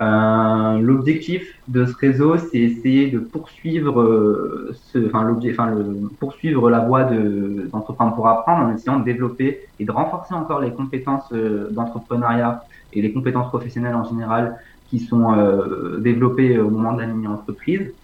[0.00, 8.66] L'objectif de ce réseau, c'est essayer de poursuivre, le, poursuivre la voie d'entreprendre pour apprendre
[8.66, 11.32] en essayant de développer et de renforcer encore les compétences
[11.70, 14.58] d'entrepreneuriat et les compétences professionnelles en général
[14.90, 15.32] qui sont
[16.00, 17.94] développées au moment de la mini-entreprise.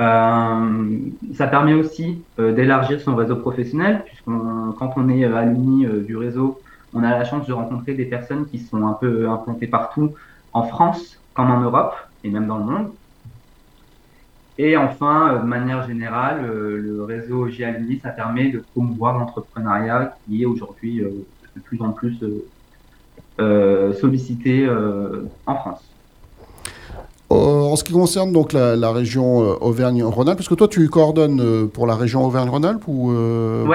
[0.00, 7.02] Ça permet aussi d'élargir son réseau professionnel, puisque quand on est alumni du réseau, on
[7.02, 10.14] a la chance de rencontrer des personnes qui sont un peu implantées partout,
[10.52, 12.92] en France comme en Europe et même dans le monde.
[14.58, 20.18] Et enfin, euh, de manière générale, euh, le réseau GIALUNI, ça permet de promouvoir l'entrepreneuriat
[20.26, 22.22] qui est aujourd'hui euh, de plus en plus
[24.00, 24.68] sollicité
[25.46, 25.89] en France.
[27.70, 31.94] En ce qui concerne donc la, région Auvergne-Rhône-Alpes, parce que toi tu coordonnes pour la
[31.94, 33.12] région Auvergne-Rhône-Alpes ou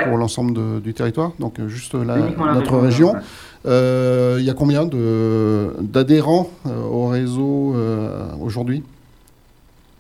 [0.08, 2.18] pour l'ensemble du territoire, donc juste la,
[2.54, 3.16] notre région.
[3.66, 8.84] Euh, il y a combien d'adhérents euh, au réseau euh, aujourd'hui?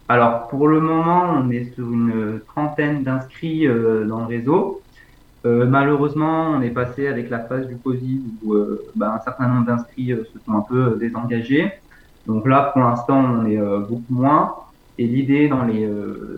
[0.08, 4.81] Alors, pour le moment, on est sur une trentaine d'inscrits dans le réseau.
[5.43, 8.55] malheureusement, on est passé avec la phase du Covid où
[8.95, 11.71] bah, un certain nombre d'inscrits se sont un peu désengagés.
[12.28, 13.58] Donc là, pour l'instant, on est
[13.88, 14.56] beaucoup moins.
[14.98, 15.88] Et l'idée dans les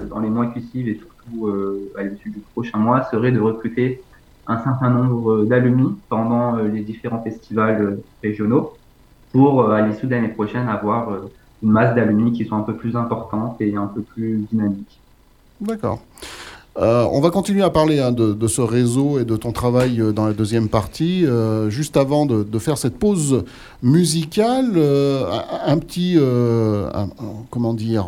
[0.10, 1.50] dans les mois qui suivent et surtout
[1.98, 4.02] à l'issue du prochain mois serait de recruter
[4.48, 8.74] un certain nombre d'alumni pendant euh, les différents festivals euh, régionaux
[9.32, 11.10] pour, euh, à l'issue de l'année prochaine, avoir
[11.62, 15.00] une masse d'alumni qui sont un peu plus importante et un peu plus dynamique.
[15.60, 16.02] D'accord.
[16.80, 20.34] On va continuer à parler hein, de, ce réseau et de ton travail dans la
[20.34, 21.26] deuxième partie.
[21.70, 23.44] juste avant de, faire cette pause
[23.82, 24.80] musicale,
[25.66, 26.18] un, petit,
[27.50, 28.08] comment dire,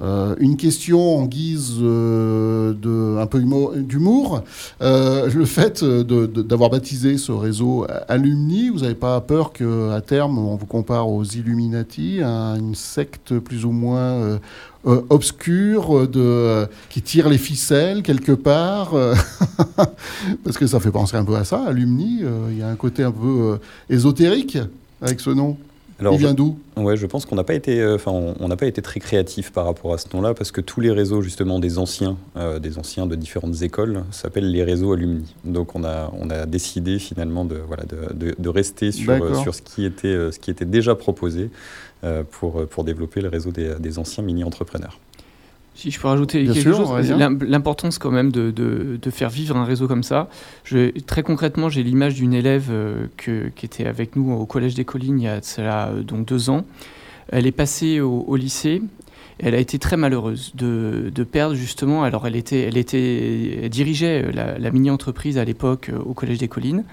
[0.00, 3.42] euh, une question en guise euh, de un peu
[3.76, 4.42] d'humour.
[4.80, 10.56] Euh, le fait d'avoir baptisé ce réseau Alumni, vous n'avez pas peur qu'à terme on
[10.56, 14.38] vous compare aux Illuminati, à une secte plus ou moins
[14.84, 16.08] obscure
[16.88, 18.94] qui tire les ficelles quelque part
[20.44, 22.22] Parce que ça fait penser un peu à ça, Alumni.
[22.50, 24.58] Il y a un côté un peu ésotérique
[25.00, 25.56] avec ce nom.
[26.10, 26.58] Il vient d'où?
[26.76, 29.64] Ouais, je pense qu'on n'a pas été, euh, on n'a pas été très créatif par
[29.66, 33.06] rapport à ce nom-là, parce que tous les réseaux justement des anciens, euh, des anciens
[33.06, 35.34] de différentes écoles, s'appellent les réseaux alumni.
[35.44, 39.62] Donc on a, on a décidé finalement de, voilà, de, de, rester sur, sur ce
[39.62, 41.50] qui était, ce qui était déjà proposé
[42.30, 44.98] pour, pour développer le réseau des, des anciens mini-entrepreneurs.
[45.74, 46.92] Si je peux rajouter quelque chose,
[47.40, 50.28] l'importance quand même de, de, faire vivre un réseau comme ça.
[50.64, 54.74] Je, très concrètement, j'ai l'image d'une élève euh, que, qui était avec nous au Collège
[54.74, 56.64] des Collines il y a cela, euh, donc deux ans.
[57.30, 58.82] Elle est passée au, lycée.
[59.38, 62.02] Elle a été très malheureuse de, de, perdre justement.
[62.02, 66.84] Alors elle était, elle était, dirigeait euh, la, mini-entreprise à l'époque au Collège des Collines.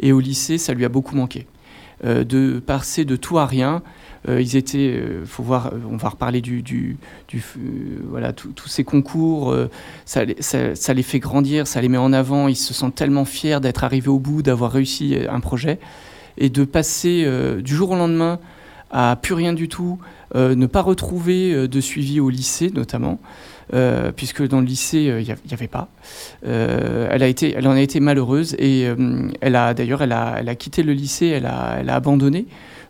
[0.00, 1.46] Et au lycée, ça lui a beaucoup manqué.
[2.04, 3.82] de passer de tout à rien,
[4.28, 6.96] ils étaient, euh, faut voir, euh, on va reparler du,
[8.08, 9.54] voilà, tous ces concours,
[10.06, 12.48] ça, les fait grandir, ça les met en avant.
[12.48, 15.78] Ils se sentent tellement fiers d'être arrivés au bout, d'avoir réussi un projet,
[16.38, 17.26] et de passer
[17.62, 18.38] du jour au lendemain
[18.90, 19.98] à plus rien du tout,
[20.34, 23.18] ne pas retrouver de suivi au lycée notamment.
[24.16, 25.88] puisque dans le lycée, il n'y avait pas.
[26.42, 28.86] elle, a été, elle en a été malheureuse et
[29.40, 32.46] elle a d'ailleurs, elle a, elle a, quitté le lycée, elle a, elle a abandonné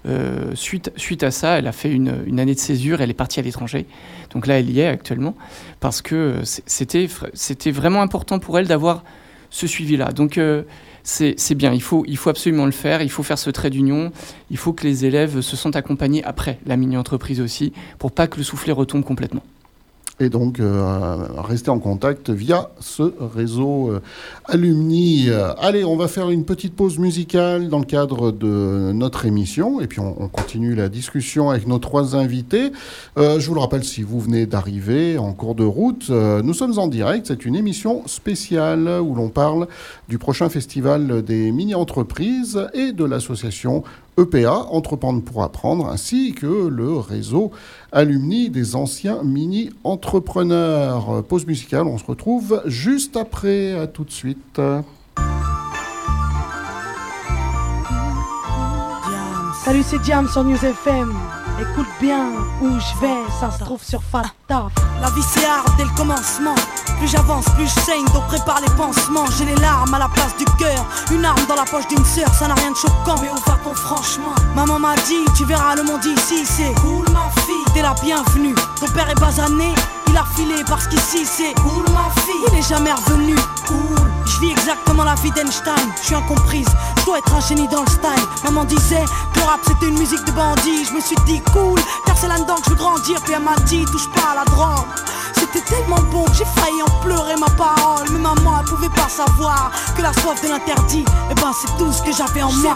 [0.06, 3.40] euh, suite, suite à ça, elle a fait une, année de césure, elle est partie
[3.40, 3.86] à l'étranger.
[4.32, 5.34] Donc là, elle y est actuellement,
[5.80, 9.02] parce que c'était, c'était vraiment important pour elle d'avoir
[9.50, 10.12] ce suivi-là.
[10.12, 10.62] Donc euh,
[11.02, 14.12] c'est, bien, il faut, il faut absolument le faire, il faut faire ce trait d'union,
[14.50, 18.36] il faut que les élèves se sentent accompagnés après la mini-entreprise aussi, pour pas que
[18.36, 19.42] le soufflet retombe complètement
[20.20, 23.02] et donc euh, rester en contact via ce
[23.34, 24.00] réseau euh,
[24.46, 25.28] alumni.
[25.58, 29.86] allez, on va faire une petite pause musicale dans le cadre de notre émission et
[29.86, 32.70] puis on, continue la discussion avec nos trois invités.
[33.18, 36.78] Euh, je vous le rappelle, si vous venez d'arriver en cours de route, nous sommes
[36.78, 37.26] en direct.
[37.26, 39.66] C'est une émission spéciale où l'on parle
[40.08, 43.84] du prochain festival des mini-entreprises et de l'association
[44.18, 47.50] EPA, Entreprendre pour apprendre, ainsi que le réseau
[47.92, 51.24] alumni des anciens mini-entrepreneurs.
[51.24, 53.74] Pause musicale, on se retrouve juste après.
[53.74, 54.60] À tout de suite.
[59.64, 61.14] Salut, c'est Diam sur News FM.
[61.60, 64.68] Écoute bien où je vais, ça se trouve sur Fata.
[65.00, 66.54] La vie c'est hard dès le commencement.
[66.98, 69.26] Plus j'avance, plus je saigne, donc prépare les pansements.
[69.38, 70.84] J'ai les larmes à la place du cœur.
[71.12, 73.16] Une arme dans la poche d'une sœur, ça n'a rien de choquant.
[73.22, 74.34] Mais où va-t-on franchement?
[74.56, 77.72] Maman m'a dit, tu verras le monde ici, c'est cool ma fille.
[77.72, 79.74] T'es la bienvenue, ton père est basané,
[80.14, 82.44] il a filé parce qu'ici c'est cool ma fille.
[82.52, 83.34] Il est jamais revenu,
[83.66, 84.12] cool.
[84.26, 87.80] Je vis exactement la vie d'Einstein, je suis incomprise, je dois être un génie dans
[87.80, 88.24] le style.
[88.44, 91.80] Maman disait que le rap c'était une musique de bandit, je me suis dit cool,
[92.06, 93.20] car c'est là-dedans que je veux grandir.
[93.22, 94.86] Puis elle m'a dit touche pas à la drogue.
[95.34, 98.06] C'était tellement bon que j'ai failli en pleurer ma parole.
[98.12, 101.76] Mais maman elle pouvait pas savoir que la soif de l'interdit, et eh ben c'est
[101.76, 102.74] tout ce que j'avais en moi.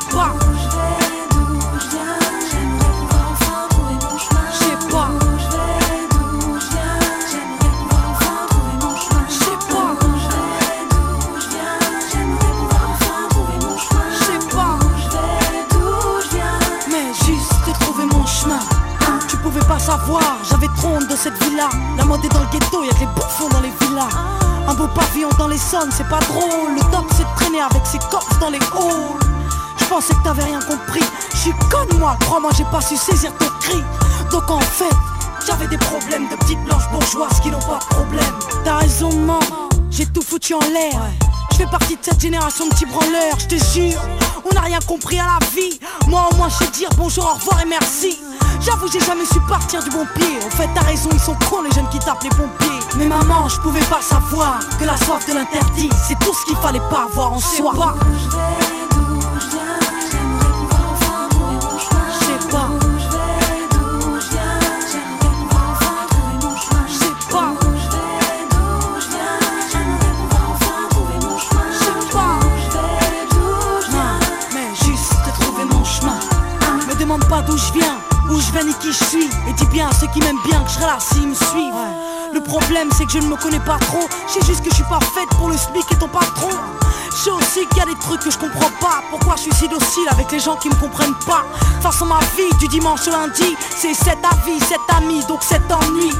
[20.44, 21.68] J'avais trop honte de cette villa.
[21.96, 24.08] La mode est dans le ghetto, y'a que les bouffons dans les villas.
[24.66, 26.74] Un beau pavillon dans les zones, c'est pas drôle.
[26.74, 29.18] Le top c'est de traîner avec ses coffres dans les halls.
[29.78, 31.04] Je pensais que t'avais rien compris.
[31.32, 31.54] Je suis
[31.98, 33.82] moi, crois-moi, j'ai pas su saisir ton cri.
[34.30, 34.94] Donc en fait,
[35.46, 38.34] j'avais des problèmes de petites blanches bourgeoises qui n'ont pas de problème.
[38.64, 39.40] T'as raison, maman,
[39.90, 41.00] j'ai tout foutu en l'air.
[41.52, 44.00] Je fais partie de cette génération de petits branleurs, je te jure.
[44.44, 45.80] On n'a rien compris à la vie.
[46.08, 48.18] Moi au moins je sais dire bonjour, au revoir et merci.
[48.60, 50.38] J'avoue, j'ai jamais su partir du bon pied.
[50.46, 52.80] En fait, t'as raison, ils sont cons les jeunes qui tapent les pompiers.
[52.96, 56.56] Mais maman, je pouvais pas savoir que la soif de l'interdit, c'est tout ce qu'il
[56.56, 57.74] fallait pas avoir en soi.
[77.08, 77.97] demande pas d'où je viens
[78.48, 79.30] je vais ni qui je suis.
[79.48, 81.74] Et dis bien à ceux qui m'aiment bien que je là s'ils me suivent.
[82.32, 84.08] Le problème c'est que je ne me connais pas trop.
[84.26, 86.50] Je sais juste que je suis pas faite pour le SMIC et ton patron.
[87.10, 89.02] Je sais aussi qu'il y a des trucs que je comprends pas.
[89.10, 91.44] Pourquoi je suis si docile avec les gens qui me comprennent pas?
[91.84, 96.12] À ma vie du dimanche au lundi, c'est cet avis, cet ami, donc cet ennui.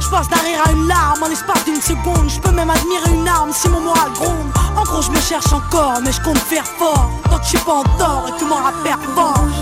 [0.00, 2.28] Je passe d'un rire à une larme en l'espace d'une seconde.
[2.28, 4.50] Je peux même admirer une arme si mon moral gronde.
[4.76, 7.08] En gros, je me cherche encore, mais je compte faire fort.
[7.30, 9.52] Tant que je suis pas en tort et que mon rap performe.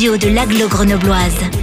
[0.00, 1.59] De l'aglo grenobloise.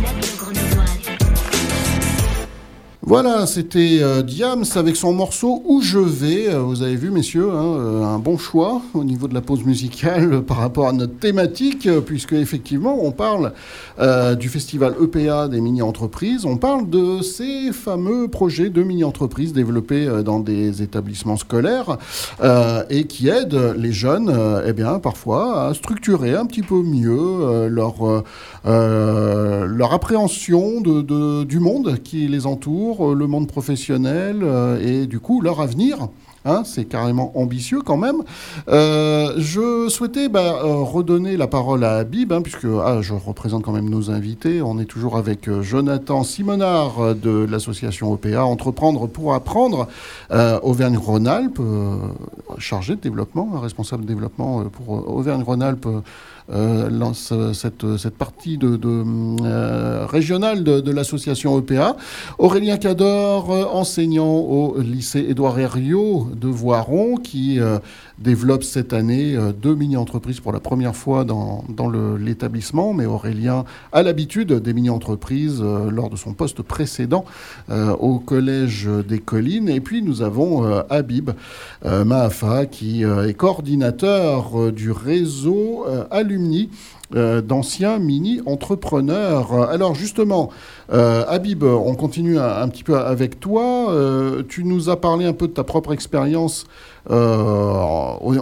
[3.08, 6.50] Voilà, c'était euh, Diams avec son morceau Où je vais.
[6.50, 9.64] Euh, vous avez vu, messieurs, hein, euh, un bon choix au niveau de la pause
[9.64, 13.54] musicale par rapport à notre thématique, puisque effectivement, on parle
[14.38, 16.46] du festival EPA des mini-entreprises.
[16.46, 21.98] On parle de ces fameux projets de mini-entreprises développés dans des établissements scolaires
[22.90, 24.32] et qui aident les jeunes,
[24.68, 28.24] eh bien, parfois à structurer un petit peu mieux leur,
[29.94, 35.62] appréhension du monde qui les entoure euh, le monde professionnel euh, et du coup leur
[35.62, 36.10] avenir.
[36.46, 38.24] Hein, c'est carrément ambitieux quand même.
[38.70, 43.74] Euh, je souhaitais bah, redonner la parole à Habib, hein, puisque ah, je représente quand
[43.74, 44.62] même nos invités.
[44.62, 49.90] On est toujours avec Jonathan Simonard de l'association OPA, Entreprendre pour apprendre,
[50.32, 51.60] Auvergne-Rhône-Alpes,
[52.60, 55.88] chargé de développement, responsable de développement pour Auvergne-Rhône-Alpes
[57.14, 58.80] cette, cette partie de,
[59.44, 61.98] euh, régionale de, l'association EPA.
[62.38, 67.60] Aurélien Cador, euh, enseignant au lycée Édouard Herriot de Voiron, qui
[68.20, 72.94] développe cette année deux mini-entreprises pour la première fois dans, dans l'établissement.
[72.94, 77.26] Mais Aurélien a l'habitude des mini-entreprises lors de son poste précédent
[77.70, 79.70] au Collège des Collines.
[79.70, 81.32] Et puis nous avons Habib
[81.84, 86.70] Mahafa, qui est coordinateur du réseau Alumni
[87.16, 89.70] euh, d'anciens mini-entrepreneurs.
[89.70, 90.50] Alors justement,
[90.92, 93.94] euh, Habib, on continue un, petit peu avec toi.
[93.94, 96.66] Euh, tu nous as parlé un peu de ta propre expérience
[97.10, 98.36] au,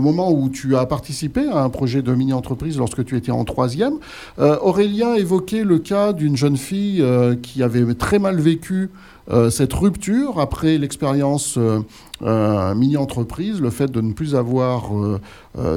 [0.00, 3.98] moment où tu as participé à un projet de mini-entreprise lorsque tu étais en troisième.
[4.38, 7.04] Aurélien évoquait le cas d'une jeune fille
[7.42, 8.90] qui avait très mal vécu
[9.30, 11.78] euh, cette rupture après l'expérience euh,
[12.22, 14.90] euh, mini-entreprise, le fait de ne plus avoir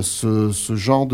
[0.01, 1.05] ce, genre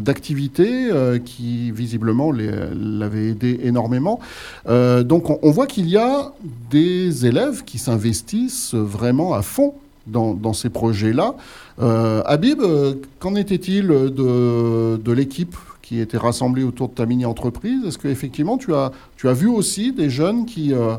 [0.00, 4.20] d'activité de, qui visiblement l'avait aidé énormément.
[4.66, 6.32] donc on, voit qu'il y a
[6.70, 9.74] des élèves qui s'investissent vraiment à fond
[10.06, 11.34] dans, ces projets-là.
[11.78, 12.62] Habib,
[13.18, 15.56] qu'en était-il de, de l'équipe?
[15.86, 17.86] Qui étaient rassemblés autour de ta mini-entreprise.
[17.86, 20.96] Est-ce qu'effectivement, tu as, tu as vu aussi des jeunes qui, euh,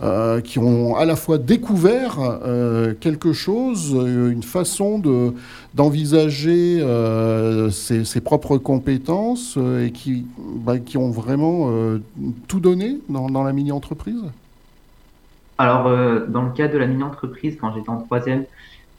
[0.00, 5.34] euh, qui ont à la fois découvert euh, quelque chose, une façon de,
[5.74, 6.78] d'envisager
[7.72, 11.68] ses, ses, propres compétences et qui, bah, qui ont vraiment
[12.46, 14.22] tout donné dans, dans la mini-entreprise?
[15.60, 15.90] Alors,
[16.28, 18.44] dans le cas de la mini-entreprise, quand j'étais en troisième,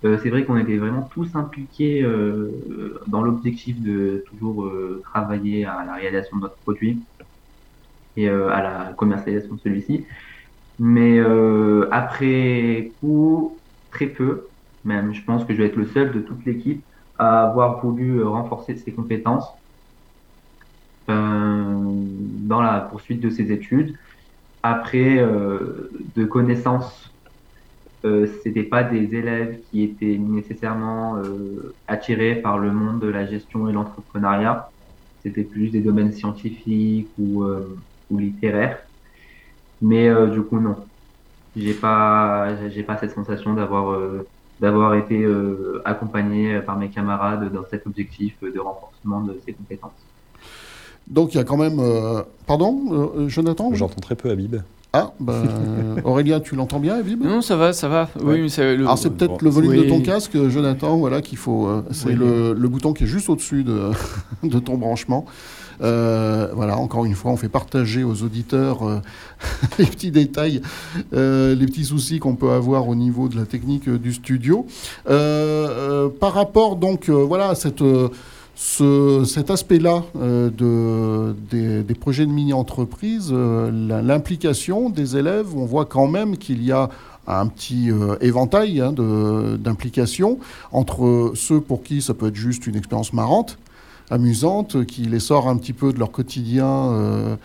[0.04, 5.84] c'est vrai qu'on était vraiment tous impliqués euh, dans l'objectif de toujours euh, travailler à
[5.86, 7.06] la réalisation de notre produit
[8.16, 10.06] et à la commercialisation de celui-ci.
[10.80, 11.20] Mais
[11.92, 14.50] après coup, très peu,
[14.84, 16.86] même je pense que je vais être le seul de toute l'équipe
[17.18, 19.48] à avoir voulu renforcer ses compétences
[21.08, 23.96] dans la poursuite de ses études.
[24.64, 27.09] Après, de connaissances
[28.06, 33.26] euh, c'était pas des élèves qui étaient nécessairement euh, attirés par le monde de la
[33.26, 34.70] gestion et l'entrepreneuriat.
[35.22, 37.78] C'était plus des domaines scientifiques ou, euh,
[38.10, 38.80] ou littéraires.
[39.82, 40.78] Mais euh, du coup, non.
[41.58, 44.26] J'ai pas, j'ai pas cette sensation d'avoir, euh,
[44.62, 45.26] d'avoir été
[45.84, 49.92] accompagné par mes camarades dans cet objectif de renforcement de ces compétences.
[51.08, 51.82] Donc il y a quand même.
[52.46, 53.74] Pardon, Jonathan?
[53.74, 54.58] J'entends très peu Habib.
[54.92, 55.44] Ah, bah,
[56.04, 58.10] Aurélien, tu l'entends bien, Evib Non, ça va, ça va.
[58.24, 61.68] Oui, c'est Alors, c'est peut-être le volume de ton casque, Jonathan, voilà, qu'il faut.
[61.68, 63.92] Euh, c'est le, bouton qui est juste au-dessus de,
[64.44, 65.26] de ton branchement.
[65.82, 69.00] Euh, voilà, encore une fois, on fait partager aux auditeurs euh,
[69.78, 70.62] les petits détails,
[71.12, 74.66] les petits soucis qu'on peut avoir au niveau de la technique du studio.
[75.06, 77.84] par rapport, donc, voilà, à cette
[78.60, 81.34] cet aspect-là euh, de,
[81.82, 86.90] des, projets de mini-entreprise, euh, l'implication des élèves, on voit quand même qu'il y a
[87.26, 88.94] un petit euh, éventail hein,
[89.58, 90.40] d'implication
[90.74, 93.58] entre ceux pour qui ça peut être juste une expérience marrante,
[94.10, 97.38] amusante, qui les sort un petit peu de leur quotidien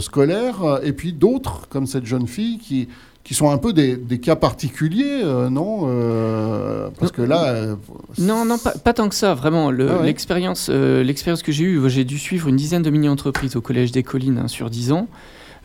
[0.00, 2.88] scolaire, et puis d'autres, comme cette jeune fille, qui,
[3.26, 7.46] qui sont un peu des, cas particuliers, euh, non euh, Parce que là...
[7.46, 7.74] Euh,
[8.18, 9.70] non, non, pas, tant que ça, vraiment.
[9.70, 14.04] Ah l'expérience que j'ai eue, j'ai dû suivre une dizaine de mini-entreprises au Collège des
[14.04, 15.08] Collines hein, sur dix ans.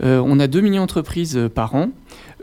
[0.01, 1.89] on a deux mini-entreprises par an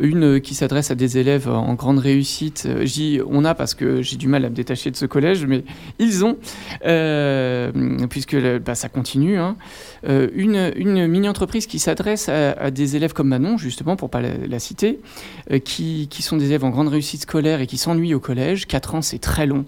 [0.00, 2.64] une qui s'adresse à des élèves en grande réussite.
[2.66, 5.44] Euh, j'y on a parce que j'ai du mal à me détacher de ce collège,
[5.46, 5.64] mais
[5.98, 6.36] ils ont,
[6.84, 7.70] euh,
[8.08, 9.38] puisque bah, ça continue.
[9.38, 9.56] Hein.
[10.08, 15.00] Euh, une, mini-entreprise qui s'adresse à, des élèves comme Manon, justement, pour pas la, citer,
[15.64, 18.66] qui, sont des élèves en grande réussite scolaire et qui s'ennuient au collège.
[18.66, 19.64] Quatre ans, c'est très long.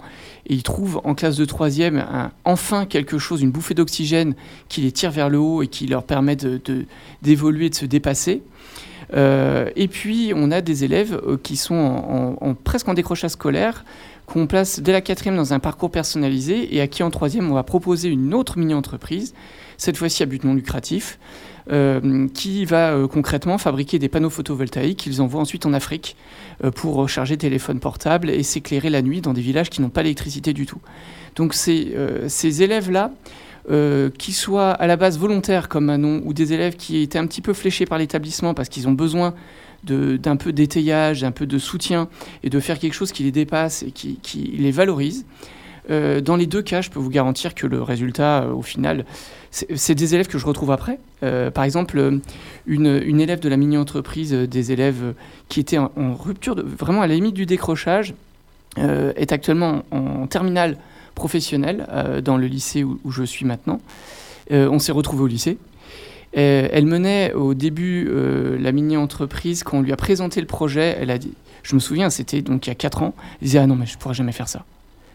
[0.47, 2.05] Et ils trouvent en classe de troisième
[2.45, 4.35] enfin quelque chose, une bouffée d'oxygène
[4.69, 6.37] qui les tire vers le haut et qui leur permet
[7.23, 8.43] d'évoluer, de, de se dépasser.
[9.15, 13.85] Euh, et puis, on a des élèves euh, qui sont presque en décrochage scolaire,
[14.27, 17.55] qu'on place dès la quatrième dans un parcours personnalisé et à qui en troisième, on
[17.55, 19.35] va proposer une autre mini-entreprise,
[19.77, 21.19] cette fois-ci à but non lucratif,
[21.73, 26.17] euh, qui va concrètement fabriquer des panneaux photovoltaïques qu'ils envoient ensuite en Afrique
[26.77, 30.53] pour recharger téléphones portables et s'éclairer la nuit dans des villages qui n'ont pas d'électricité
[30.53, 30.81] du tout.
[31.35, 33.13] Donc ces élèves-là
[33.69, 37.27] euh, qui soient à la base volontaires comme Manon ou des élèves qui étaient un
[37.27, 39.35] petit peu fléchés par l'établissement parce qu'ils ont besoin
[39.85, 42.09] d'un peu d'étayage, d'un peu de soutien
[42.43, 45.27] et de faire quelque chose qui les dépasse et qui, les valorise.
[45.91, 49.05] Euh, dans les deux cas, je peux vous garantir que le résultat, euh, au final,
[49.51, 50.99] c'est des élèves que je retrouve après.
[51.21, 52.21] par exemple,
[52.67, 52.87] une,
[53.21, 55.15] élève de la mini-entreprise, des élèves
[55.49, 58.15] qui étaient en, rupture, vraiment à la limite du décrochage,
[58.77, 60.79] est actuellement en, en terminale
[61.15, 63.81] professionnelle euh, dans le lycée où, je suis maintenant.
[64.53, 65.59] Euh, on s'est retrouvés au lycée.
[66.37, 68.11] Euh, elle menait au début
[68.59, 69.63] la mini-entreprise.
[69.63, 71.33] Quand on lui a présenté le projet, elle a dit,
[71.63, 73.87] je me souviens, c'était donc il y a 4 ans, elle disait Ah non, mais
[73.87, 74.65] je ne pourrais jamais faire ça.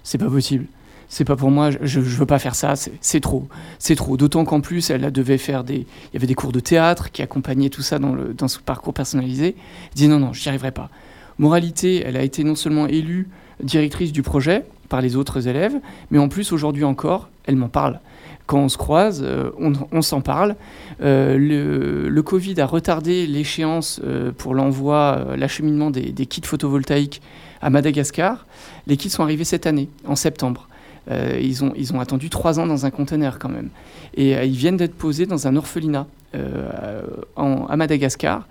[0.03, 0.65] C'est pas possible.
[1.07, 3.47] C'est pas pour moi, je, ne veux pas faire ça, c'est trop.
[3.77, 4.17] C'est trop.
[4.17, 5.75] D'autant qu'en plus, elle devait faire des.
[5.75, 8.59] Il y avait des cours de théâtre qui accompagnaient tout ça dans, le, dans ce
[8.59, 9.55] parcours personnalisé.
[9.55, 10.89] Elle dit Non, non, j'y arriverai pas.
[11.37, 13.27] Moralité, elle a été non seulement élue
[13.61, 15.75] directrice du projet, par les autres élèves,
[16.11, 17.99] mais en plus aujourd'hui encore, elle m'en parle.
[18.47, 19.49] Quand on se croise, euh,
[19.91, 20.55] on, s'en parle.
[21.01, 27.21] Euh, le, Covid a retardé l'échéance euh, pour l'envoi, l'acheminement des, kits photovoltaïques
[27.61, 28.45] à Madagascar.
[28.85, 30.67] Les kits sont arrivés cette année, en septembre.
[31.09, 33.69] ils, ont, ils ont attendu trois ans dans un conteneur quand même.
[34.15, 36.05] Et ils viennent d'être posés dans un orphelinat
[36.35, 38.47] à Madagascar.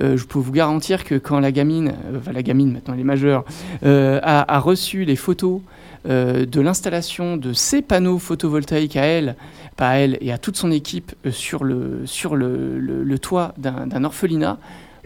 [0.00, 3.44] Je peux vous garantir que quand la gamine, enfin la gamine maintenant elle est majeure,
[3.82, 5.60] a, a, reçu les photos
[6.08, 9.36] euh, de l'installation de ces panneaux photovoltaïques à elle,
[9.76, 13.52] pas à elle et à toute son équipe euh, sur le, sur le, le, toit
[13.58, 14.56] d'un orphelinat,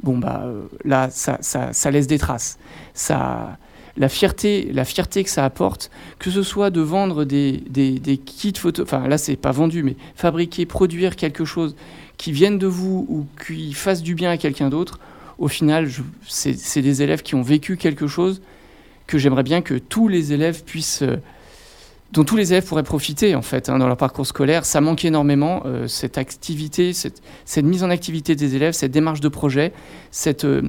[0.04, 2.60] bon bah euh, là ça, ça, ça, laisse des traces.
[2.92, 3.58] Ça,
[3.96, 5.90] la fierté, la fierté que ça apporte,
[6.20, 9.82] que ce soit de vendre des, des, des kits photo, enfin là c'est pas vendu,
[9.82, 11.74] mais fabriquer, produire quelque chose
[12.16, 14.98] qui vienne de vous ou qui fasse du bien à quelqu'un d'autre,
[15.38, 15.88] au final,
[16.26, 18.40] c'est des élèves qui ont vécu quelque chose
[19.06, 21.16] que j'aimerais bien que tous les élèves puissent euh,
[22.12, 24.64] dont tous les élèves pourraient profiter en fait hein, dans leur parcours scolaire.
[24.64, 27.20] Ça manque énormément euh, cette activité, cette,
[27.64, 29.72] mise en activité des élèves, cette démarche de projet,
[30.12, 30.62] cette, euh,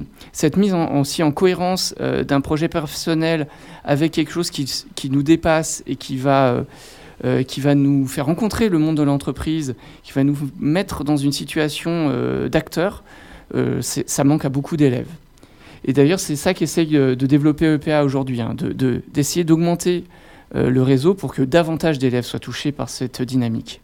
[0.56, 3.46] mise aussi en cohérence d'un projet personnel
[3.84, 6.64] avec quelque chose qui nous dépasse et qui va,
[7.48, 11.32] qui va nous faire rencontrer le monde de l'entreprise, qui va nous mettre dans une
[11.32, 12.10] situation
[12.48, 13.02] d'acteur.
[13.80, 15.08] ça manque à beaucoup d'élèves.
[15.86, 18.54] Et d'ailleurs, c'est ça qu'essaye euh, de développer EPA aujourd'hui, hein,
[19.12, 20.04] d'essayer d'augmenter
[20.54, 23.80] euh, le réseau pour que davantage d'élèves soient touchés par cette dynamique.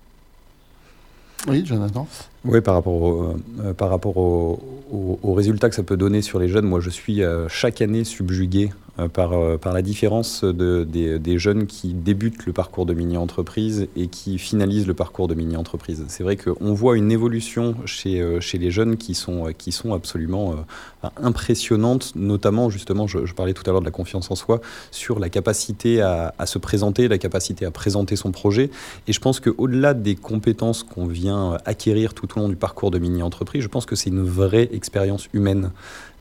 [1.48, 2.06] Oui, Jonathan?
[2.44, 6.48] Oui, par rapport, au, euh, par rapport aux résultats que ça peut donner sur les
[6.48, 8.81] jeunes, moi je suis chaque année subjugué euh,
[9.12, 14.08] par, euh, par la différence de, des, jeunes qui débutent le parcours de mini-entreprise et
[14.08, 16.04] qui finalisent le parcours de mini-entreprise.
[16.08, 19.46] C'est vrai qu'on voit une évolution chez, euh, les jeunes qui sont,
[19.92, 20.54] absolument
[21.16, 25.30] impressionnantes, notamment justement, je, parlais tout à l'heure de la confiance en soi, sur la
[25.30, 28.70] capacité à, à, se présenter, la capacité à présenter son projet.
[29.08, 32.98] Et je pense qu'au-delà des compétences qu'on vient acquérir tout au long du parcours de
[32.98, 35.70] mini-entreprise, je pense que c'est une vraie expérience humaine.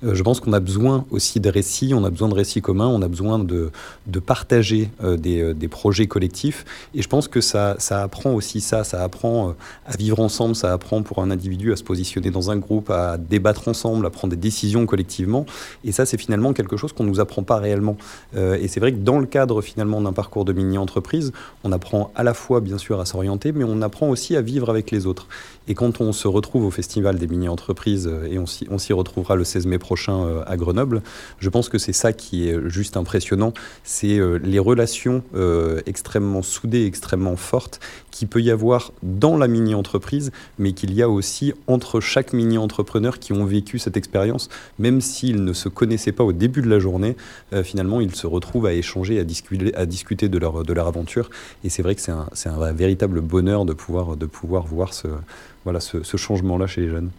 [0.04, 2.88] Euh, je pense qu'on a besoin aussi de récits, on a besoin de récits communs,
[2.88, 3.72] on a besoin de,
[4.08, 6.66] de partager euh, des, euh, des, projets collectifs.
[6.94, 10.74] Et je pense que ça, ça apprend aussi ça, ça apprend à vivre ensemble, ça
[10.74, 14.32] apprend pour un individu à se positionner dans un groupe, à débattre ensemble, à prendre
[14.32, 15.46] des décisions collectivement.
[15.84, 17.98] Et ça, c'est finalement quelque chose qu'on ne nous apprend pas réellement.
[18.36, 21.32] et c'est vrai que dans le cadre finalement d'un parcours de mini-entreprise,
[21.64, 24.70] on apprend à la fois bien sûr à s'orienter, mais on apprend aussi à vivre
[24.70, 25.28] avec les autres.
[25.68, 29.68] Et quand on se retrouve au Festival des mini-entreprises, et on s'y retrouvera le 16
[29.68, 31.02] mai prochain, euh, à Grenoble.
[31.40, 33.54] Je pense que c'est ça qui est juste impressionnant,
[33.84, 39.48] c'est euh, les relations euh, extrêmement soudées, extrêmement fortes qu'il peut y avoir dans la
[39.48, 44.50] mini-entreprise, mais qu'il y a aussi entre chaque mini-entrepreneur qui ont vécu cette expérience,
[44.80, 47.16] même s'ils ne se connaissaient pas au début de la journée,
[47.64, 51.30] finalement ils se retrouvent à échanger, à discuter, à discuter de, leur, de leur aventure.
[51.64, 55.08] Et c'est vrai que c'est un, un, véritable bonheur de pouvoir, de pouvoir voir ce,
[55.64, 57.12] voilà, ce, changement-là chez les jeunes.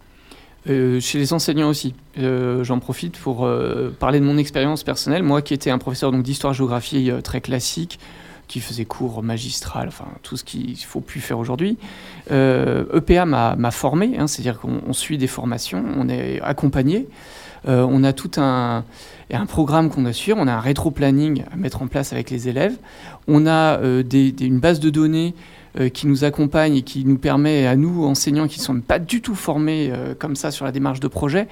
[1.01, 1.95] chez les enseignants aussi.
[2.17, 3.49] J'en profite pour
[3.99, 5.23] parler de mon expérience personnelle.
[5.23, 7.99] Moi qui étais un professeur d'histoire-géographie très classique,
[8.49, 11.79] qui faisait cours magistral, enfin tout ce qu'il faut plus faire aujourd'hui.
[12.31, 17.07] EPA e m'a formé, hein, c'est-à-dire qu'on suit des formations, on est accompagné.
[17.69, 18.85] Euh, on a tout un,
[19.33, 22.49] un programme qu'on a suivre, on a un rétro-planning à mettre en place avec les
[22.49, 22.77] élèves,
[23.29, 24.03] on a euh,
[24.41, 25.35] une base de données
[25.79, 28.99] euh, qui nous accompagne et qui nous permet à nous, enseignants qui ne sont pas
[28.99, 31.49] du tout formés comme ça sur la démarche de projet,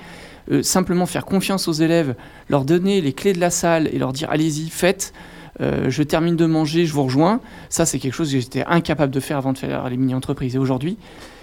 [0.62, 2.14] simplement faire confiance aux élèves,
[2.48, 5.12] leur donner les clés de la salle et leur dire allez-y, faites.
[5.60, 7.40] je termine de manger, je vous rejoins.
[7.68, 10.54] Ça, c'est quelque chose que j'étais incapable de faire avant de faire les mini-entreprises.
[10.54, 10.96] Et aujourd'hui,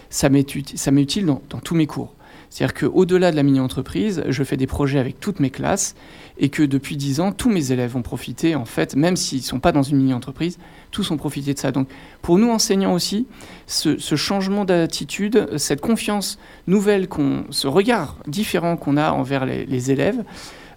[0.09, 2.13] ça m'est utile dans, tous mes cours.
[2.49, 5.95] C'est-à-dire qu'au-delà de la mini-entreprise, je fais des projets avec toutes mes classes
[6.39, 9.43] et que depuis 10 ans, tous mes élèves ont profité, en fait, même s'ils ne
[9.43, 10.57] sont pas dans une mini-entreprise,
[10.91, 11.71] tous ont profité de ça.
[11.71, 11.87] Donc
[12.21, 13.27] pour nous enseignants aussi,
[13.65, 17.07] ce, changement d'attitude, cette confiance nouvelle,
[17.49, 20.23] ce regard différent qu'on a envers les, élèves,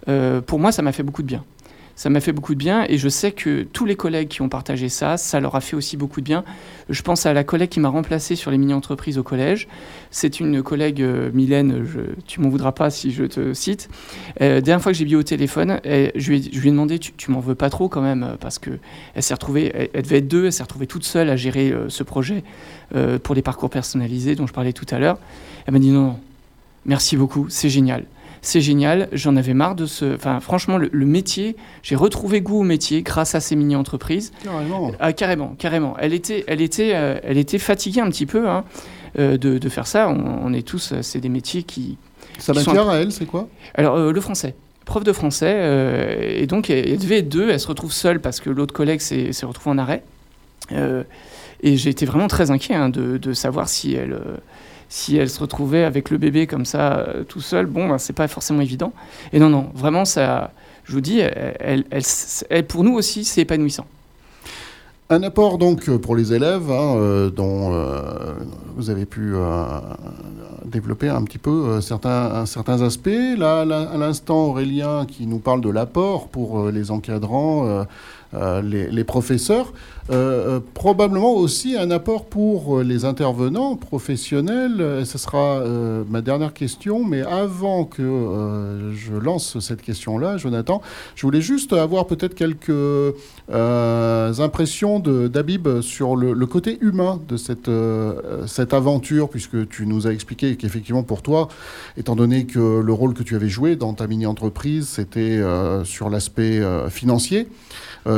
[0.08, 1.44] euh, pour moi, ça m'a fait beaucoup de bien
[2.00, 4.48] ça m'a fait beaucoup de bien et je sais que tous les collègues qui ont
[4.48, 6.44] partagé ça, ça leur a fait aussi beaucoup de bien.
[6.88, 9.68] Je pense à la collègue qui m'a remplacé sur les mini-entreprises au collège.
[10.10, 13.90] C'est une collègue, euh, Mylène, je, tu m'en voudras pas si je te cite.
[14.40, 16.98] Euh, dernière fois que j'ai vu au téléphone, je, lui ai, je, lui ai, demandé,
[16.98, 18.70] tu, tu m'en veux pas trop quand même, parce que
[19.14, 21.90] elle s'est retrouvée, elle, devait être deux, elle s'est retrouvée toute seule à gérer euh,
[21.90, 22.44] ce projet
[23.22, 25.18] pour les parcours personnalisés dont je parlais tout à l'heure.
[25.66, 26.18] Elle m'a dit non, non,
[26.86, 28.04] merci beaucoup, c'est génial
[28.42, 29.08] c'est génial.
[29.12, 30.14] J'en avais marre de ce.
[30.14, 34.32] Enfin, franchement, le, métier, j'ai retrouvé goût au métier grâce à ces mini-entreprises.
[34.44, 34.92] Carrément.
[35.00, 35.96] Ah, carrément, carrément.
[35.98, 38.64] Elle était, elle était, euh, elle était fatiguée un petit peu hein,
[39.18, 40.08] euh, de, faire ça.
[40.08, 41.98] On, est tous, euh, c'est des métiers qui.
[42.38, 43.48] Sa matière à elle, c'est quoi?
[43.74, 44.54] Alors, le français
[44.86, 48.50] prof de français, et donc elle, devait être deux, elle se retrouve seule parce que
[48.50, 50.02] l'autre collègue s'est retrouvé en arrêt.
[50.72, 54.18] Et j'ai été vraiment très inquiet hein, de, savoir si elle,
[54.90, 58.12] si elle se retrouvait avec le bébé comme ça, euh, tout seul, bon, ben, c'est
[58.12, 58.92] pas forcément évident.
[59.32, 60.50] Et non, non, vraiment, ça,
[60.84, 61.22] je vous dis,
[62.68, 63.86] pour nous aussi, c'est épanouissant.
[65.12, 68.32] Un apport donc pour les élèves hein, euh, dont euh,
[68.76, 69.34] vous avez pu
[70.64, 73.10] développer un petit peu certains, certains aspects.
[73.36, 77.86] Là, à l'instant, Aurélien qui nous parle de l'apport pour les encadrants,
[78.32, 79.72] les, les, professeurs.
[80.10, 85.04] Euh, euh, probablement aussi un apport pour euh, les intervenants professionnels.
[85.04, 85.62] Ce sera
[86.08, 90.82] ma dernière question, mais avant que je lance cette question-là, Jonathan,
[91.14, 93.14] je voulais juste avoir peut-être quelques
[93.48, 97.70] impressions d'Abib sur le, côté humain de cette,
[98.46, 101.48] cette aventure, puisque tu nous as expliqué qu'effectivement pour toi,
[101.96, 105.40] étant donné que le rôle que tu avais joué dans ta mini-entreprise, c'était
[105.84, 107.48] sur l'aspect financier,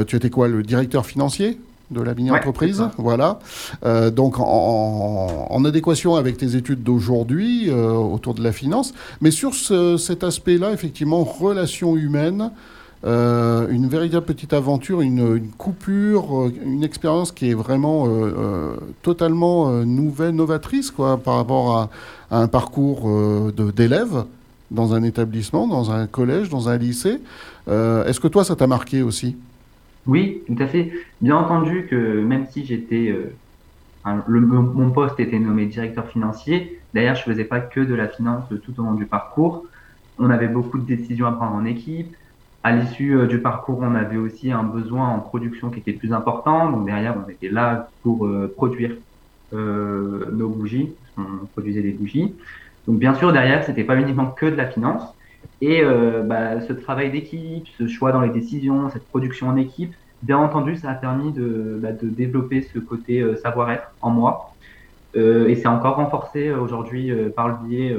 [0.07, 1.59] tu étais quoi, le directeur financier
[1.93, 2.83] de la mini-entreprise.
[2.99, 3.39] voilà.
[3.85, 8.93] Euh, donc en, adéquation avec tes études d'aujourd'hui euh, autour de la finance.
[9.21, 12.51] Mais sur cet aspect-là, effectivement, relation humaine,
[13.05, 18.09] euh, une véritable petite aventure, une, coupure, une expérience qui est vraiment
[19.03, 21.91] totalement nouvelle, novatrice quoi, par rapport à,
[22.33, 23.09] un parcours
[23.77, 24.25] d'élèves
[24.71, 27.21] dans un établissement, dans un collège, dans un lycée.
[27.69, 29.37] Est-ce que toi, ça t'a marqué aussi?
[30.07, 30.93] Oui, tout à fait.
[31.21, 33.37] Bien entendu que même si j'étais, euh,
[34.05, 38.81] mon poste était nommé directeur financier, d'ailleurs je faisais pas que de la finance tout
[38.81, 39.65] au long du parcours.
[40.19, 42.17] On avait beaucoup de décisions à prendre en équipe.
[42.65, 46.13] À l'issue euh, du parcours, on avait aussi un besoin en production qui était plus
[46.13, 46.71] important.
[46.71, 48.97] Donc derrière, on était là pour euh, produire
[49.53, 50.97] nos bougies.
[51.19, 52.35] On produisait des bougies.
[52.87, 55.03] Donc bien sûr, derrière, c'était pas uniquement que de la finance.
[55.63, 59.95] Et euh, bah, ce travail d'équipe, ce choix dans les décisions, cette production en équipe,
[60.23, 64.55] bien entendu, ça a permis de, bah, de développer ce côté euh, savoir-être en moi.
[65.15, 67.97] Euh, et c'est encore renforcé aujourd'hui par le biais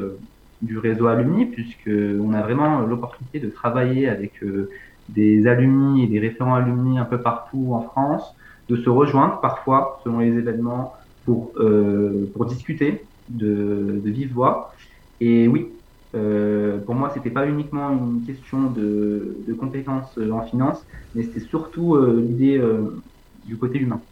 [0.62, 4.44] du réseau Alumni, puisqu'on a vraiment l'opportunité de travailler avec
[5.10, 8.36] des alumni et des référents alumni un peu partout en France,
[8.68, 10.94] de se rejoindre parfois selon les événements
[11.26, 11.54] pour,
[12.34, 14.74] pour discuter de, de vive voix.
[15.20, 15.68] Et oui,
[16.16, 21.40] euh, pour moi, c'était pas uniquement une question de, de compétences en finance, mais c'était
[21.40, 23.02] surtout euh, l'idée euh,
[23.34, 24.06] du côté humain.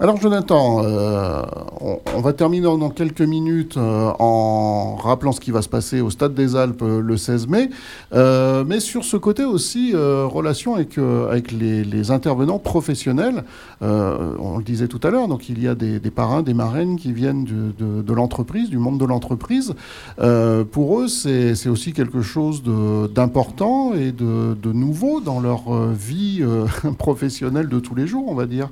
[0.00, 1.42] Alors Jonathan, euh,
[1.80, 6.08] on, va terminer dans quelques minutes euh, en rappelant ce qui va se passer au
[6.08, 7.68] Stade des Alpes euh, le 16 mai,
[8.12, 10.96] mais sur ce côté aussi, relation avec,
[11.50, 13.42] les, intervenants professionnels,
[13.80, 17.12] on le disait tout à l'heure, donc il y a des, parrains, des marraines qui
[17.12, 19.74] viennent de, l'entreprise, du monde de l'entreprise.
[20.16, 22.62] pour eux, c'est aussi quelque chose
[23.14, 26.44] d'important et de, nouveau dans leur vie
[26.98, 28.68] professionnelle de tous les jours, on va dire.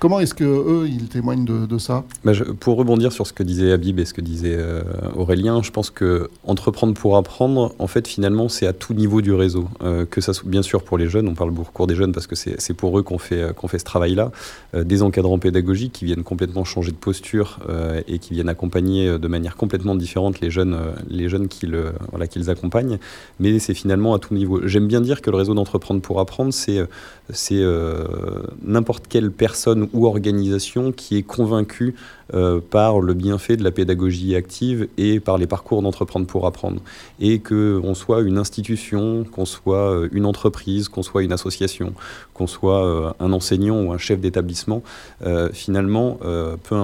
[0.00, 2.04] Comment est-ce que eux, ils témoignent de, ça?
[2.24, 4.82] Bah, Pour rebondir sur ce que disait Habib et ce que disait euh,
[5.14, 9.34] Aurélien, je pense que entreprendre pour apprendre, en fait, finalement, c'est à tout niveau du
[9.34, 9.68] réseau.
[9.82, 12.34] Euh, que ça bien sûr pour les jeunes, on parle beaucoup des jeunes parce que
[12.34, 14.32] c'est pour eux qu'on fait, euh, qu'on fait ce travail-là.
[14.72, 17.58] des encadrants pédagogiques qui viennent complètement changer de posture
[18.06, 20.78] et qui viennent accompagner de manière complètement différente les jeunes,
[21.08, 21.74] les jeunes qu'ils
[22.48, 22.98] accompagnent.
[23.38, 24.60] Mais c'est finalement à tout niveau.
[24.66, 26.86] J'aime bien dire que le réseau d'entreprendre pour apprendre, c'est
[27.32, 27.62] c'est
[28.62, 31.94] n'importe quelle personne ou organisation qui est convaincue
[32.32, 36.80] euh, par le bienfait de la pédagogie active et par les parcours d'entreprendre pour apprendre.
[37.18, 41.92] Et qu'on soit une institution, qu'on soit euh, une entreprise, qu'on soit une association,
[42.34, 44.82] qu'on soit euh, un enseignant ou un chef d'établissement,
[45.52, 46.18] finalement,
[46.62, 46.76] peu,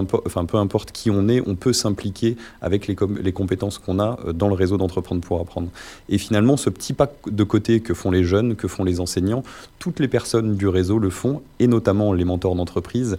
[0.58, 4.54] importe, qui on est, on peut s'impliquer avec les, les compétences qu'on a dans le
[4.54, 5.68] réseau d'entreprendre pour apprendre.
[6.08, 9.42] Et finalement, ce petit pas de côté que font les jeunes, que font les enseignants,
[9.78, 13.16] toutes les personnes du réseau le font, et notamment les mentors d'entreprise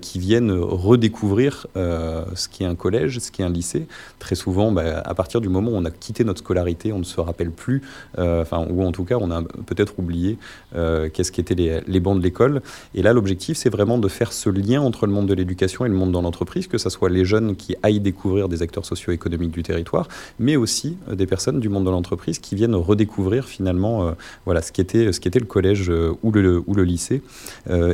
[0.00, 3.86] qui viennent redécouvrir euh, ce qui est un collège, ce qui est un lycée.
[4.18, 7.04] Très souvent, bah, à partir du moment où on a quitté notre scolarité, on ne
[7.04, 7.82] se rappelle plus,
[8.18, 10.38] euh, enfin, ou en tout cas, on a peut-être oublié
[10.74, 12.62] euh, qu'est-ce qu'étaient les, les bancs de l'école.
[12.94, 15.88] Et là, l'objectif, c'est vraiment de faire ce lien entre le monde de l'éducation et
[15.88, 19.52] le monde dans l'entreprise, que ce soit les jeunes qui aillent découvrir des acteurs socio-économiques
[19.52, 20.08] du territoire,
[20.38, 25.12] mais aussi des personnes du monde de l'entreprise qui viennent redécouvrir finalement voilà, ce qu'était
[25.12, 25.90] ce le collège
[26.22, 27.22] ou, le, ou le lycée.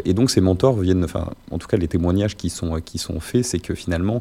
[0.04, 3.20] et donc, ces mentors viennent, enfin, en tout cas, les témoignages qui sont, qui sont
[3.20, 4.20] faits, c'est que finalement,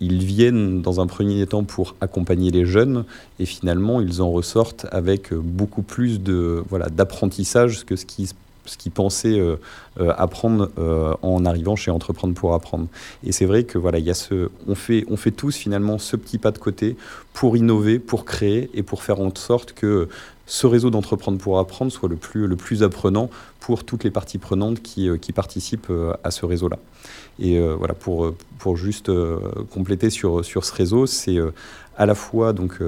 [0.00, 3.04] ils viennent dans un premier temps pour accompagner les jeunes
[3.40, 8.28] et finalement ils en ressortent avec beaucoup plus de voilà d'apprentissage que ce qu'ils
[8.66, 9.56] ce qu'ils pensaient euh,
[9.98, 12.86] euh, apprendre euh, en arrivant chez Entreprendre pour apprendre.
[13.24, 15.96] Et c'est vrai que voilà, il y a ce, on fait, on fait tous finalement
[15.96, 16.96] ce petit pas de côté
[17.32, 20.08] pour innover, pour créer et pour faire en sorte que
[20.48, 23.30] ce réseau d'entreprendre pour apprendre soit le plus, le plus apprenant
[23.60, 25.92] pour toutes les parties prenantes qui, qui participent
[26.24, 26.78] à ce réseau-là.
[27.40, 29.38] Et euh, voilà, pour, euh, pour juste euh,
[29.70, 31.38] compléter sur, sur ce réseau, c'est
[31.96, 32.78] à la fois donc,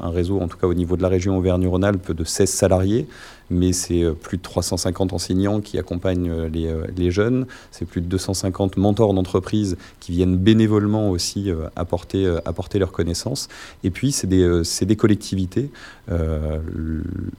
[0.00, 3.08] un réseau, en tout cas au niveau de la région Auvergne-Rhône-Alpes, de 16 salariés,
[3.50, 8.76] mais c'est plus de 350 enseignants qui accompagnent les, les jeunes, c'est plus de 250
[8.76, 13.48] mentors d'entreprise qui viennent bénévolement aussi apporter, apporter leurs connaissances.
[13.82, 15.70] Et puis, c'est des, des collectivités,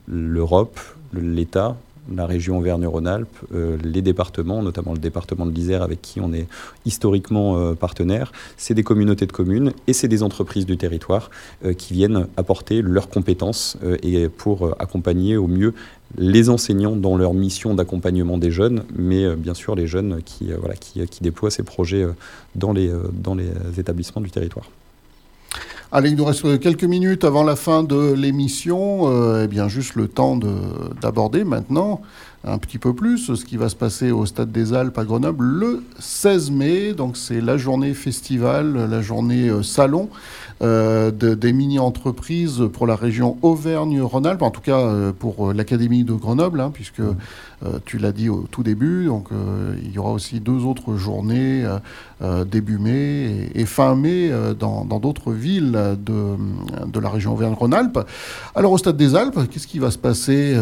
[0.08, 0.80] l'Europe,
[1.14, 1.78] l'État,
[2.14, 6.48] la région Auvergne-Rhône-Alpes, euh, les départements, notamment le département de l'Isère avec qui on est
[6.86, 11.30] historiquement euh, partenaire, c'est des communautés de communes et c'est des entreprises du territoire
[11.64, 15.74] euh, qui viennent apporter leurs compétences et pour accompagner au mieux
[16.18, 20.52] les enseignants dans leur mission d'accompagnement des jeunes, mais bien sûr les jeunes qui,
[21.22, 22.06] déploient ces projets
[22.56, 22.92] dans les
[23.78, 24.70] établissements du territoire.
[25.98, 29.10] Allez, il nous reste quelques minutes avant la fin de l'émission.
[29.10, 30.38] Euh, eh bien, juste le temps
[31.02, 32.02] d'aborder maintenant
[32.46, 35.46] un petit peu plus ce qui va se passer au Stade des Alpes à Grenoble
[35.46, 36.94] le 16 mai.
[36.94, 40.10] Donc, c'est la journée festival, la journée euh, salon
[40.62, 46.72] euh, des mini-entreprises pour la région Auvergne-Rhône-Alpes, en tout cas pour l'Académie de Grenoble, hein,
[46.74, 47.02] puisque
[47.64, 50.96] euh, tu l'as dit au tout début, donc euh, il y aura aussi deux autres
[50.98, 51.66] journées
[52.22, 56.36] euh, début mai et, fin mai dans d'autres villes de,
[56.86, 58.00] de, la région Auvergne-Rhône-Alpes.
[58.56, 60.58] Alors au Stade des Alpes, qu'est-ce qui va se passer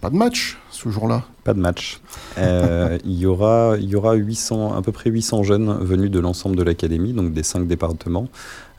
[0.00, 1.22] Pas de match ce jour-là?
[1.44, 2.00] Pas de match.
[2.36, 6.62] il y aura, y aura 800, à peu près 800 jeunes venus de l'ensemble de
[6.62, 8.28] l'académie, donc des cinq départements.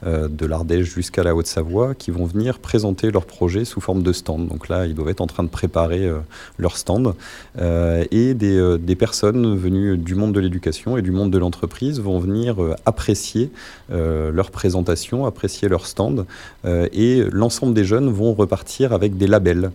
[0.05, 4.13] Euh, de l'Ardèche jusqu'à la Haute-Savoie, qui vont venir présenter leur projet sous forme de
[4.13, 4.47] stand.
[4.47, 6.19] Donc là, ils doivent être en train de préparer euh,
[6.59, 7.15] leur stand.
[7.59, 11.99] Euh, et des, des, personnes venues du monde de l'éducation et du monde de l'entreprise
[11.99, 13.49] vont venir apprécier
[13.89, 16.25] leur présentation, apprécier leur stand.
[16.65, 19.71] et l'ensemble des jeunes vont repartir avec des labels.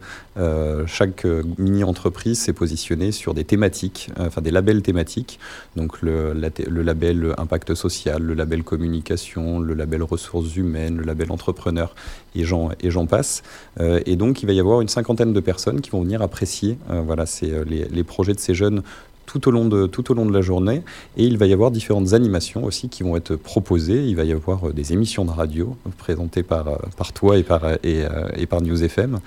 [0.87, 1.27] chaque
[1.59, 5.39] mini-entreprise s'est positionnée sur des thématiques, enfin des labels thématiques.
[5.77, 10.20] Donc le, le label impact social, le label communication, le label ressources
[10.57, 11.95] humaines, le label entrepreneur,
[12.35, 13.43] et j'en, et j'en passe.
[13.81, 16.79] Euh, et donc, il va y avoir une cinquantaine de personnes qui vont venir apprécier
[16.91, 18.83] euh, voilà, euh, les, les, projets de ces jeunes
[19.27, 20.83] tout au, long de, tout au long de la journée.
[21.17, 24.05] Et il va y avoir différentes animations aussi qui vont être proposées.
[24.05, 26.65] Il va y avoir des émissions de radio présentées par,
[26.97, 28.05] par toi et par, et,
[28.37, 29.21] et par News FM.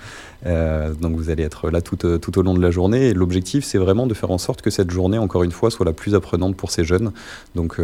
[0.44, 3.08] Donc vous allez être là tout, tout au long de la journée.
[3.08, 5.86] Et l'objectif, c'est vraiment de faire en sorte que cette journée, encore une fois, soit
[5.86, 7.12] la plus apprenante pour ces jeunes.
[7.54, 7.80] Donc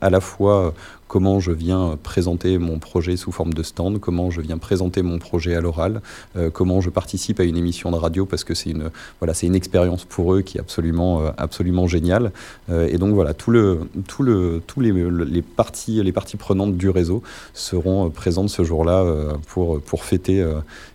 [0.00, 0.74] à la fois
[1.12, 5.18] comment je viens présenter mon projet sous forme de stand, comment je viens présenter mon
[5.18, 6.00] projet à l'oral,
[6.36, 8.90] euh, comment je participe à une émission de radio parce que c'est une
[9.20, 12.32] voilà c'est une expérience pour eux qui est absolument euh, absolument géniale.
[12.70, 16.78] Euh, et donc voilà tout le tout le tous les, les parties les parties prenantes
[16.78, 19.04] du réseau seront présentes ce jour-là
[19.48, 20.42] pour pour fêter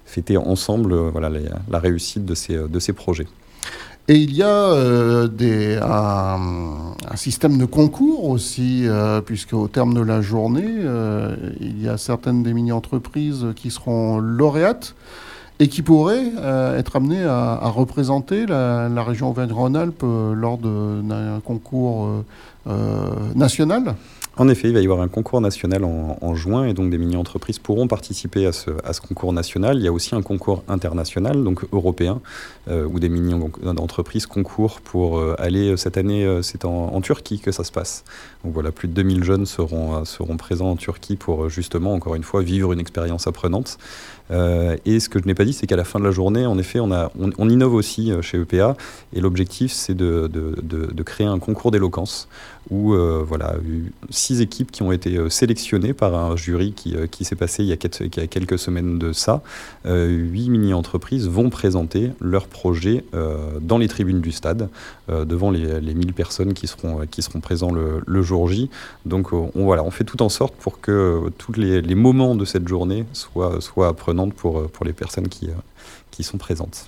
[0.08, 1.30] fêter ensemble voilà
[1.70, 3.28] la réussite de ces de ces projets.
[4.10, 8.86] Et il y a des, un, système de concours aussi,
[9.26, 10.86] puisque au terme de la journée,
[11.60, 14.96] il y a certaines des mini-entreprises qui seront lauréates
[15.60, 16.32] et qui pourraient
[16.78, 22.10] être amenées à, représenter la, la région Auvergne-Rhône-Alpes lors d'un concours
[23.36, 23.96] national.
[24.40, 27.58] En effet, il va y avoir un concours national en, juin et donc des mini-entreprises
[27.58, 28.70] pourront participer à ce,
[29.02, 29.78] concours national.
[29.78, 32.22] Il y a aussi un concours international, donc européen,
[32.68, 37.52] euh, où des mini-entreprises concourent pour euh, aller, euh, cette année, c'est en, Turquie que
[37.52, 38.04] ça se passe.
[38.44, 42.24] Donc voilà, plus de 2000 jeunes seront, seront présents en Turquie pour justement, encore une
[42.24, 43.78] fois, vivre une expérience apprenante.
[44.30, 46.58] et ce que je n'ai pas dit, c'est qu'à la fin de la journée, en
[46.60, 48.76] effet, on, a, on, innove aussi chez EPA
[49.14, 52.28] et l'objectif, c'est de, de, créer un concours d'éloquence
[52.70, 53.56] où euh, voilà,
[54.10, 57.70] six équipes qui ont été euh, sélectionnées par un jury qui, euh, s'est passé il
[57.70, 57.78] y, a
[58.28, 59.42] quelques, semaines de ça.
[59.86, 63.04] huit mini-entreprises vont présenter leurs projets
[63.62, 64.70] dans les tribunes du stade,
[65.10, 68.70] devant les, les 1000 personnes qui seront, qui présents le, jour J.
[69.06, 73.60] Donc on, fait tout en sorte pour que tous les, moments de cette journée soient,
[73.62, 75.50] soient apprenantes pour, pour les personnes qui,
[76.12, 76.88] qui sont présentes.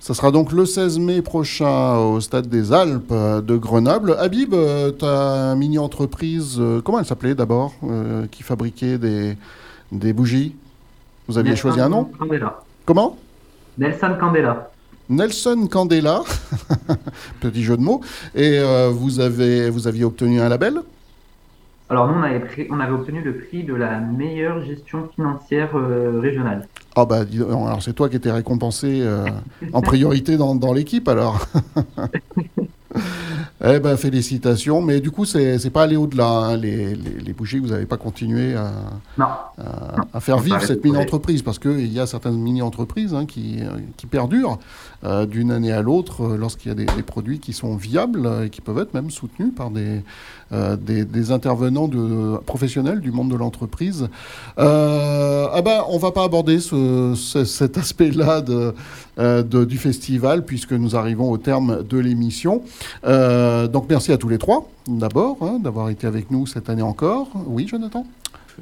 [0.00, 4.16] Ça sera donc le 16 mai prochain au Stade des Alpes de Grenoble.
[4.18, 9.36] Habib, euh, ta mini-entreprise, euh, comment elle s'appelait d'abord, euh, qui fabriquait des,
[9.92, 10.56] des bougies?
[11.28, 12.04] Vous aviez choisi un nom?
[12.18, 12.62] Candela.
[12.86, 13.18] Comment?
[13.76, 14.70] Nelson Candela.
[15.10, 16.22] Nelson Candela,
[17.40, 18.00] petit jeu de mots.
[18.34, 18.58] Et
[18.90, 20.80] vous, avez, vous aviez obtenu un label?
[21.90, 25.70] Alors nous, on avait, on avait, obtenu le prix de la meilleure gestion financière
[26.20, 26.68] régionale.
[26.96, 29.26] Ah bah, alors c'est toi qui étais récompensé euh,
[29.72, 31.44] en priorité dans, dans l'équipe alors.
[33.62, 34.80] Eh ben, félicitations.
[34.80, 36.26] Mais du coup, c'est n'est pas aller au-delà.
[36.26, 36.56] Hein.
[36.56, 38.72] Les, les, bougies, vous n'avez pas continué à,
[40.12, 43.60] à, faire vivre cette mini-entreprise parce qu'il y a certaines mini-entreprises hein, qui,
[43.98, 44.58] qui, perdurent
[45.04, 48.50] euh, d'une année à l'autre euh, lorsqu'il y a des, produits qui sont viables et
[48.50, 50.02] qui peuvent être même soutenus par des,
[50.52, 51.88] euh, des, intervenants
[52.46, 54.08] professionnels du monde de l'entreprise.
[54.56, 61.30] ah ben, on va pas aborder ce, cet aspect-là de, du festival puisque nous arrivons
[61.30, 62.62] au terme de l'émission.
[63.04, 66.82] Euh, donc merci à tous les trois, d'abord, hein, d'avoir été avec nous cette année
[66.82, 67.28] encore.
[67.46, 68.06] Oui, Jonathan?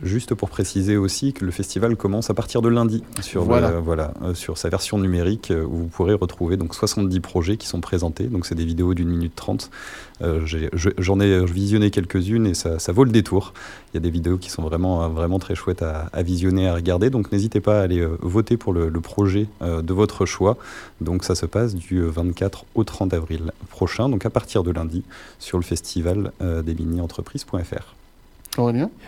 [0.02, 4.12] Juste pour préciser aussi que le festival commence à partir de lundi sur, voilà.
[4.22, 7.80] Euh, sur sa version numérique euh, où vous pourrez retrouver donc 70 projets qui sont
[7.80, 8.24] présentés.
[8.24, 9.70] Donc c'est des vidéos d'une minute trente.
[10.20, 13.52] J'en ai, visionné quelques-unes et ça, vaut le détour.
[13.92, 17.08] Il y a des vidéos qui sont vraiment, vraiment très chouettes à, visionner, à regarder.
[17.08, 20.56] Donc n'hésitez pas à aller voter pour le, le projet de votre choix.
[21.00, 25.04] Donc ça se passe du 24 au 30 avril prochain, donc à partir de lundi,
[25.38, 27.94] sur le festival euh, des mini-entreprises.fr.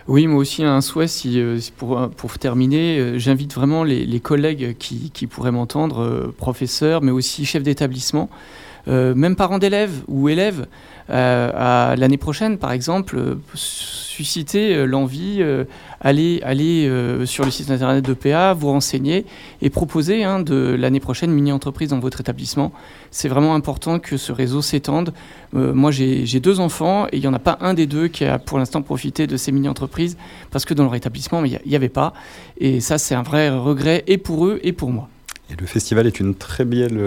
[0.08, 4.76] Oui, moi aussi un souhait, si, euh, pour, pour, terminer, euh, j'invite vraiment les, collègues
[4.78, 8.28] qui pourraient m'entendre, professeurs, mais aussi chefs d'établissement,
[8.86, 10.66] même parents d'élèves ou élèves,
[11.08, 13.38] à l'année prochaine, par exemple,
[14.20, 15.64] susciter euh, l'envie, euh,
[16.00, 19.24] aller, euh, sur le site internet de PA, vous renseigner
[19.62, 22.72] et proposer hein, de l'année prochaine mini-entreprise dans votre établissement.
[23.10, 25.12] C'est vraiment important que ce réseau s'étende.
[25.52, 28.38] moi, j'ai deux enfants et il n'y en a pas un des deux qui a
[28.38, 30.16] pour l'instant profité de ces mini-entreprises
[30.50, 32.12] parce que dans leur établissement, il n'y avait pas.
[32.58, 35.08] Et ça, c'est un vrai regret et pour eux et pour moi.
[35.50, 36.98] Et le festival est une très belle,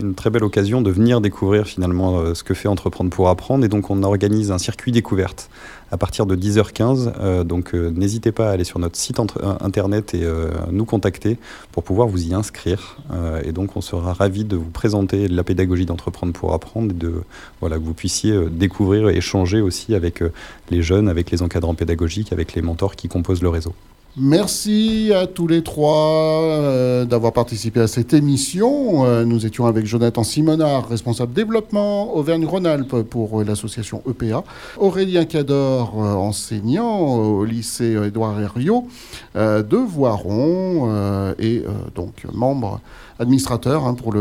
[0.00, 3.64] une très belle occasion de venir découvrir finalement ce que fait Entreprendre pour apprendre.
[3.64, 5.48] Et donc on organise un circuit découverte
[5.94, 7.12] à partir de 10h15.
[7.20, 10.24] Euh, donc euh, n'hésitez pas à aller sur notre site euh, internet et
[10.70, 11.38] nous contacter
[11.70, 12.98] pour pouvoir vous y inscrire.
[13.44, 17.22] et donc on sera ravi de vous présenter la pédagogie d'entreprendre pour apprendre et de
[17.60, 20.22] voilà que vous puissiez découvrir et échanger aussi avec
[20.70, 23.74] les jeunes, avec les encadrants pédagogiques, avec les mentors qui composent le réseau.
[24.16, 29.04] Merci à tous les trois euh, d'avoir participé à cette émission.
[29.04, 34.44] Euh, nous étions avec Jonathan Simonard, responsable développement Auvergne-Rhône-Alpes pour euh, l'association EPA,
[34.76, 38.86] Aurélien Cador, enseignant au lycée Édouard Herriot
[39.34, 41.64] de Voiron et
[41.96, 42.80] donc membre
[43.18, 44.14] administrateur hein, pour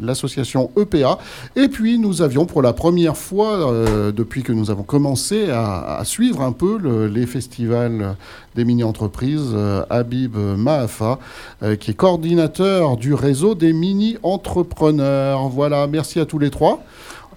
[0.00, 1.18] l'association EPA.
[1.56, 6.00] Et puis nous avions pour la première fois, euh, depuis que nous avons commencé à,
[6.04, 8.16] suivre un peu les festivals
[8.54, 11.18] des mini-entreprises, euh, Habib Mahafa,
[11.62, 15.48] euh, qui est coordinateur du réseau des mini-entrepreneurs.
[15.48, 16.82] Voilà, merci à tous les trois.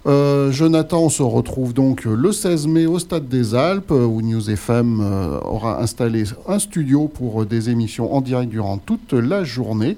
[0.03, 4.99] Jonathan, on se retrouve donc le 16 mai au Stade des Alpes où News FM
[5.45, 9.97] aura installé un studio pour des émissions en direct durant toute la journée.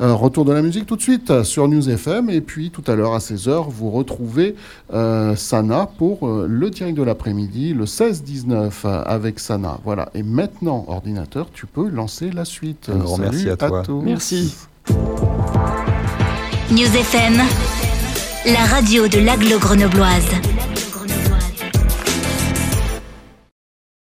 [0.00, 2.30] Euh, retour de la musique tout de suite sur News FM.
[2.30, 4.54] Et puis tout à l'heure à 16h, vous retrouvez
[4.92, 9.78] euh, Sana pour euh, le direct de l'après-midi, le 16-19 avec Sana.
[9.84, 10.08] Voilà.
[10.14, 12.90] Et maintenant, ordinateur, tu peux lancer la suite.
[12.92, 13.82] Un grand merci à toi.
[14.02, 14.54] Merci.
[16.70, 17.34] News FM.
[18.46, 20.51] la radio de l'aglo grenobloise.